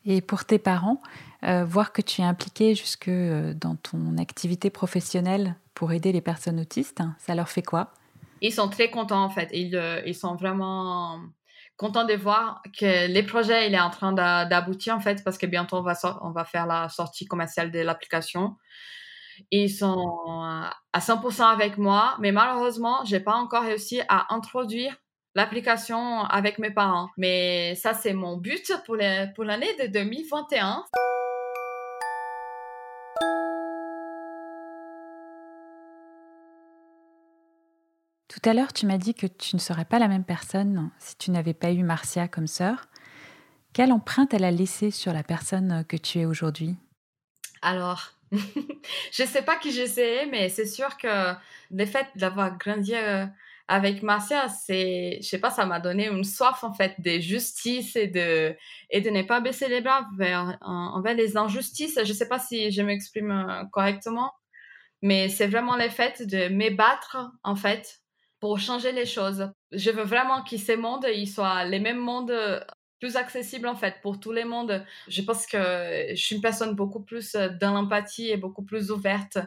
Et 0.04 0.20
pour 0.20 0.44
tes 0.44 0.58
parents, 0.58 1.00
euh, 1.44 1.64
voir 1.64 1.92
que 1.92 2.02
tu 2.02 2.20
es 2.20 2.24
impliqué 2.24 2.74
jusque 2.74 3.08
euh, 3.08 3.54
dans 3.54 3.76
ton 3.76 4.18
activité 4.18 4.70
professionnelle 4.70 5.56
pour 5.74 5.92
aider 5.92 6.12
les 6.12 6.20
personnes 6.20 6.60
autistes, 6.60 7.00
hein, 7.00 7.16
ça 7.18 7.34
leur 7.34 7.48
fait 7.48 7.62
quoi? 7.62 7.92
Ils 8.40 8.52
sont 8.52 8.68
très 8.68 8.90
contents 8.90 9.22
en 9.22 9.30
fait. 9.30 9.48
Ils, 9.52 9.76
euh, 9.76 10.02
ils 10.06 10.14
sont 10.14 10.34
vraiment 10.34 11.20
contents 11.76 12.04
de 12.04 12.14
voir 12.14 12.62
que 12.78 13.08
les 13.08 13.22
projets 13.22 13.68
il 13.68 13.74
est 13.74 13.80
en 13.80 13.90
train 13.90 14.12
d'aboutir 14.12 14.94
en 14.94 15.00
fait 15.00 15.24
parce 15.24 15.38
que 15.38 15.46
bientôt 15.46 15.76
on 15.76 15.82
va, 15.82 15.94
on 16.22 16.30
va 16.30 16.44
faire 16.44 16.66
la 16.66 16.88
sortie 16.88 17.26
commerciale 17.26 17.70
de 17.70 17.80
l'application. 17.80 18.56
Ils 19.50 19.70
sont 19.70 20.14
à 20.92 20.98
100% 21.00 21.42
avec 21.42 21.78
moi, 21.78 22.16
mais 22.20 22.32
malheureusement, 22.32 23.04
j'ai 23.04 23.18
pas 23.18 23.34
encore 23.34 23.62
réussi 23.62 24.00
à 24.08 24.32
introduire 24.32 24.96
l'application 25.34 26.24
avec 26.24 26.58
mes 26.58 26.70
parents. 26.70 27.10
Mais 27.16 27.74
ça, 27.74 27.94
c'est 27.94 28.12
mon 28.12 28.36
but 28.36 28.72
pour 28.84 28.96
l'année 28.96 29.32
pour 29.34 29.44
de 29.44 29.86
2021. 29.86 30.84
Tout 38.28 38.48
à 38.48 38.54
l'heure, 38.54 38.72
tu 38.72 38.86
m'as 38.86 38.98
dit 38.98 39.14
que 39.14 39.26
tu 39.26 39.56
ne 39.56 39.60
serais 39.60 39.84
pas 39.84 39.98
la 39.98 40.08
même 40.08 40.24
personne 40.24 40.90
si 40.98 41.16
tu 41.16 41.30
n'avais 41.30 41.54
pas 41.54 41.70
eu 41.70 41.82
Marcia 41.82 42.28
comme 42.28 42.46
sœur. 42.46 42.86
Quelle 43.72 43.92
empreinte 43.92 44.34
elle 44.34 44.44
a 44.44 44.50
laissée 44.50 44.90
sur 44.90 45.12
la 45.12 45.22
personne 45.22 45.84
que 45.88 45.96
tu 45.96 46.18
es 46.18 46.24
aujourd'hui? 46.24 46.76
Alors, 47.62 48.12
je 48.32 49.22
sais 49.24 49.42
pas 49.42 49.56
qui 49.56 49.70
j'essayais, 49.70 50.26
mais 50.26 50.48
c'est 50.48 50.66
sûr 50.66 50.96
que 50.96 51.32
le 51.70 51.86
fait 51.86 52.06
d'avoir 52.16 52.58
grandi 52.58 52.94
euh, 52.94 53.26
avec 53.72 54.02
Marcia, 54.02 54.48
c'est, 54.50 55.18
je 55.22 55.26
sais 55.26 55.38
pas, 55.40 55.50
ça 55.50 55.64
m'a 55.64 55.80
donné 55.80 56.06
une 56.06 56.24
soif 56.24 56.62
en 56.62 56.74
fait 56.74 56.94
de 57.00 57.18
justice 57.20 57.96
et 57.96 58.06
de 58.06 58.54
et 58.90 59.00
de 59.00 59.08
ne 59.08 59.22
pas 59.22 59.40
baisser 59.40 59.66
les 59.68 59.80
bras 59.80 60.06
envers, 60.12 60.58
envers 60.60 61.14
les 61.14 61.38
injustices. 61.38 61.98
Je 62.04 62.12
sais 62.12 62.28
pas 62.28 62.38
si 62.38 62.70
je 62.70 62.82
m'exprime 62.82 63.30
euh, 63.30 63.64
correctement, 63.72 64.30
mais 65.02 65.30
c'est 65.30 65.46
vraiment 65.46 65.76
le 65.76 65.88
fait 65.88 66.22
de 66.26 66.48
m'ébattre 66.48 67.16
en 67.44 67.56
fait 67.56 68.00
pour 68.40 68.58
changer 68.58 68.92
les 68.92 69.06
choses. 69.06 69.50
Je 69.72 69.90
veux 69.90 70.04
vraiment 70.04 70.42
que 70.44 70.58
ces 70.58 70.76
mondes 70.76 71.06
soient 71.26 71.64
les 71.64 71.80
mêmes 71.80 71.98
mondes 71.98 72.34
plus 73.00 73.16
accessible 73.16 73.68
en 73.68 73.76
fait 73.76 74.02
pour 74.02 74.20
tous 74.20 74.32
les 74.32 74.44
mondes. 74.44 74.84
Je 75.08 75.22
pense 75.22 75.46
que 75.46 76.08
je 76.10 76.22
suis 76.22 76.36
une 76.36 76.42
personne 76.42 76.74
beaucoup 76.74 77.02
plus 77.02 77.34
euh, 77.36 77.48
dans 77.58 77.72
l'empathie 77.72 78.30
et 78.30 78.36
beaucoup 78.36 78.64
plus 78.64 78.90
ouverte 78.90 79.38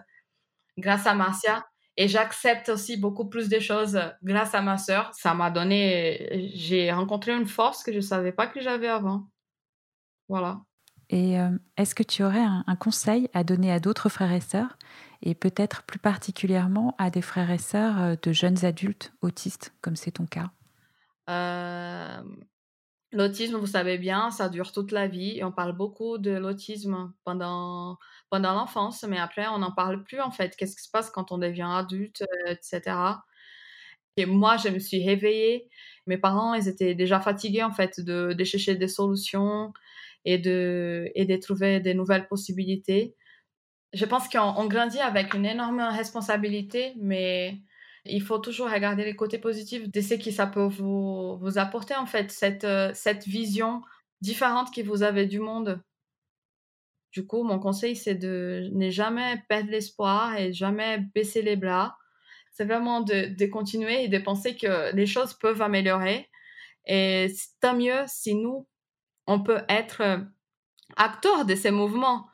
grâce 0.77 1.05
à 1.05 1.13
Marcia. 1.13 1.63
Et 1.97 2.07
j'accepte 2.07 2.69
aussi 2.69 2.97
beaucoup 2.97 3.25
plus 3.25 3.47
de 3.47 3.59
choses 3.59 3.99
grâce 4.23 4.53
à 4.53 4.61
ma 4.61 4.77
sœur. 4.77 5.11
Ça 5.13 5.33
m'a 5.33 5.49
donné, 5.49 6.51
j'ai 6.53 6.91
rencontré 6.91 7.33
une 7.33 7.47
force 7.47 7.83
que 7.83 7.91
je 7.91 7.97
ne 7.97 8.01
savais 8.01 8.33
pas 8.33 8.47
que 8.47 8.59
j'avais 8.59 8.89
avant. 8.89 9.27
Voilà. 10.27 10.61
Et 11.09 11.39
euh, 11.39 11.49
est-ce 11.77 11.95
que 11.95 12.03
tu 12.03 12.23
aurais 12.23 12.43
un, 12.43 12.75
conseil 12.75 13.29
à 13.33 13.43
donner 13.43 13.71
à 13.71 13.79
d'autres 13.79 14.09
frères 14.09 14.31
et 14.31 14.41
sœurs, 14.41 14.77
et 15.21 15.35
peut-être 15.35 15.83
plus 15.83 15.99
particulièrement 15.99 16.95
à 16.97 17.09
des 17.09 17.21
frères 17.21 17.51
et 17.51 17.59
sœurs 17.59 18.01
euh, 18.01 18.15
de 18.21 18.31
jeunes 18.31 18.65
adultes 18.65 19.13
autistes, 19.21 19.73
comme 19.81 19.95
c'est 19.95 20.11
ton 20.11 20.25
cas? 20.25 20.51
L'autisme, 23.15 23.55
vous 23.55 23.65
savez 23.65 23.97
bien, 23.97 24.29
ça 24.29 24.49
dure 24.49 24.73
toute 24.73 24.91
la 24.91 25.07
vie 25.07 25.37
et 25.37 25.43
on 25.45 25.51
parle 25.51 25.71
beaucoup 25.75 26.17
de 26.17 26.31
l'autisme 26.31 27.13
pendant, 27.23 27.97
pendant 28.29 28.53
l'enfance, 28.53 29.03
mais 29.07 29.17
après, 29.17 29.47
on 29.47 29.59
n'en 29.59 29.71
parle 29.71 30.03
plus 30.03 30.19
en 30.19 30.31
fait. 30.31 30.55
Qu'est-ce 30.57 30.75
qui 30.75 30.83
se 30.83 30.91
passe 30.91 31.09
quand 31.11 31.31
on 31.31 31.37
devient 31.37 31.67
adulte, 31.71 32.23
euh, 32.23 32.51
etc. 32.51 32.97
Et 34.17 34.25
moi, 34.25 34.57
je 34.57 34.69
me 34.69 34.79
suis 34.79 35.05
réveillée. 35.05 35.69
Mes 36.07 36.17
parents, 36.17 36.53
ils 36.55 36.67
étaient 36.67 36.93
déjà 36.95 37.21
fatigués 37.21 37.63
en 37.63 37.71
fait 37.71 38.01
de, 38.01 38.33
de 38.33 38.43
chercher 38.43 38.75
des 38.75 38.87
solutions 38.89 39.73
et 40.25 40.37
de, 40.37 41.09
et 41.15 41.25
de 41.25 41.35
trouver 41.37 41.79
des 41.79 41.93
nouvelles 41.93 42.27
possibilités. 42.27 43.15
Je 43.93 44.05
pense 44.05 44.27
qu'on 44.29 44.67
grandit 44.67 44.99
avec 44.99 45.33
une 45.33 45.45
énorme 45.45 45.81
responsabilité, 45.81 46.93
mais 46.97 47.59
il 48.05 48.21
faut 48.21 48.39
toujours 48.39 48.69
regarder 48.69 49.03
les 49.03 49.15
côtés 49.15 49.37
positifs 49.37 49.89
de 49.89 50.01
ce 50.01 50.15
que 50.15 50.31
ça 50.31 50.47
peut 50.47 50.67
vous, 50.67 51.39
apporter, 51.57 51.95
en 51.95 52.05
fait, 52.05 52.31
cette, 52.31 52.63
euh, 52.63 52.91
cette 52.93 53.25
vision 53.25 53.81
différente 54.21 54.73
que 54.73 54.81
vous 54.81 55.03
avez 55.03 55.25
du 55.25 55.39
monde. 55.39 55.81
Du 57.11 57.25
coup, 57.25 57.43
mon 57.43 57.59
conseil, 57.59 57.95
c'est 57.95 58.15
de 58.15 58.69
ne 58.73 58.89
jamais 58.89 59.43
perdre 59.49 59.71
l'espoir 59.71 60.35
et 60.37 60.53
jamais 60.53 60.99
baisser 61.13 61.41
les 61.41 61.55
bras. 61.55 61.97
C'est 62.51 62.65
vraiment 62.65 63.01
de, 63.01 63.35
de, 63.35 63.45
continuer 63.47 64.03
et 64.03 64.07
de 64.07 64.17
penser 64.17 64.55
que 64.55 64.93
les 64.95 65.05
choses 65.05 65.33
peuvent 65.33 65.61
améliorer. 65.61 66.29
Et 66.85 67.27
tant 67.61 67.75
mieux 67.75 68.03
si 68.07 68.35
nous, 68.35 68.67
on 69.27 69.41
peut 69.41 69.61
être 69.69 70.01
euh, 70.01 70.17
acteurs 70.97 71.45
de 71.45 71.55
ces 71.55 71.71
mouvements. 71.71 72.27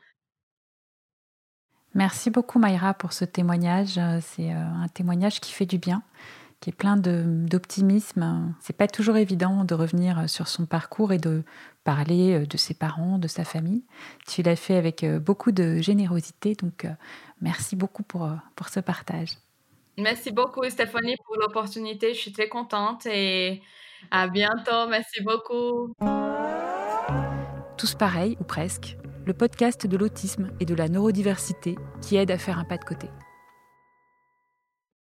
Merci 1.94 2.30
beaucoup 2.30 2.58
Mayra 2.58 2.94
pour 2.94 3.12
ce 3.14 3.26
témoignage. 3.26 3.98
Euh, 3.98 4.20
c'est 4.22 4.52
euh, 4.52 4.84
un 4.84 4.88
témoignage 4.88 5.42
qui 5.42 5.52
fait 5.52 5.66
du 5.66 5.78
bien, 5.78 6.04
qui 6.62 6.70
est 6.70 6.74
plein 6.74 6.96
d'optimisme. 6.96 8.54
C'est 8.62 8.76
pas 8.76 8.88
toujours 8.88 9.18
évident 9.18 9.66
de 9.66 9.74
revenir 9.74 10.30
sur 10.30 10.48
son 10.48 10.66
parcours 10.66 11.12
et 11.12 11.18
de 11.18 11.44
parler 11.84 12.34
euh, 12.40 12.46
de 12.46 12.58
ses 12.58 12.74
parents, 12.74 13.18
de 13.18 13.28
sa 13.28 13.44
famille. 13.44 13.84
Tu 14.26 14.42
l'as 14.42 14.56
fait 14.56 14.78
avec 14.78 15.06
beaucoup 15.06 15.52
de 15.52 15.78
générosité, 15.82 16.56
donc 16.56 16.88
merci 17.42 17.76
beaucoup 17.76 18.04
pour, 18.04 18.30
pour 18.56 18.70
ce 18.70 18.80
partage. 18.80 19.32
Merci 19.98 20.32
beaucoup 20.32 20.64
Stéphanie 20.70 21.18
pour 21.26 21.36
l'opportunité. 21.36 22.14
Je 22.14 22.20
suis 22.20 22.32
très 22.32 22.48
contente 22.48 23.06
et 23.06 23.62
à 24.10 24.30
bientôt. 24.30 24.88
Merci 24.90 25.22
beaucoup. 25.22 25.94
Tous 27.78 27.96
pareils 27.96 28.38
ou 28.40 28.44
presque 28.46 28.96
le 29.32 29.38
podcast 29.38 29.88
de 29.88 29.96
l'autisme 29.96 30.50
et 30.60 30.66
de 30.66 30.76
la 30.76 30.90
neurodiversité 30.90 31.78
qui 32.02 32.18
aide 32.18 32.32
à 32.32 32.38
faire 32.38 32.60
un 32.60 32.66
pas 32.66 32.76
de 32.76 32.84
côté. 32.84 33.08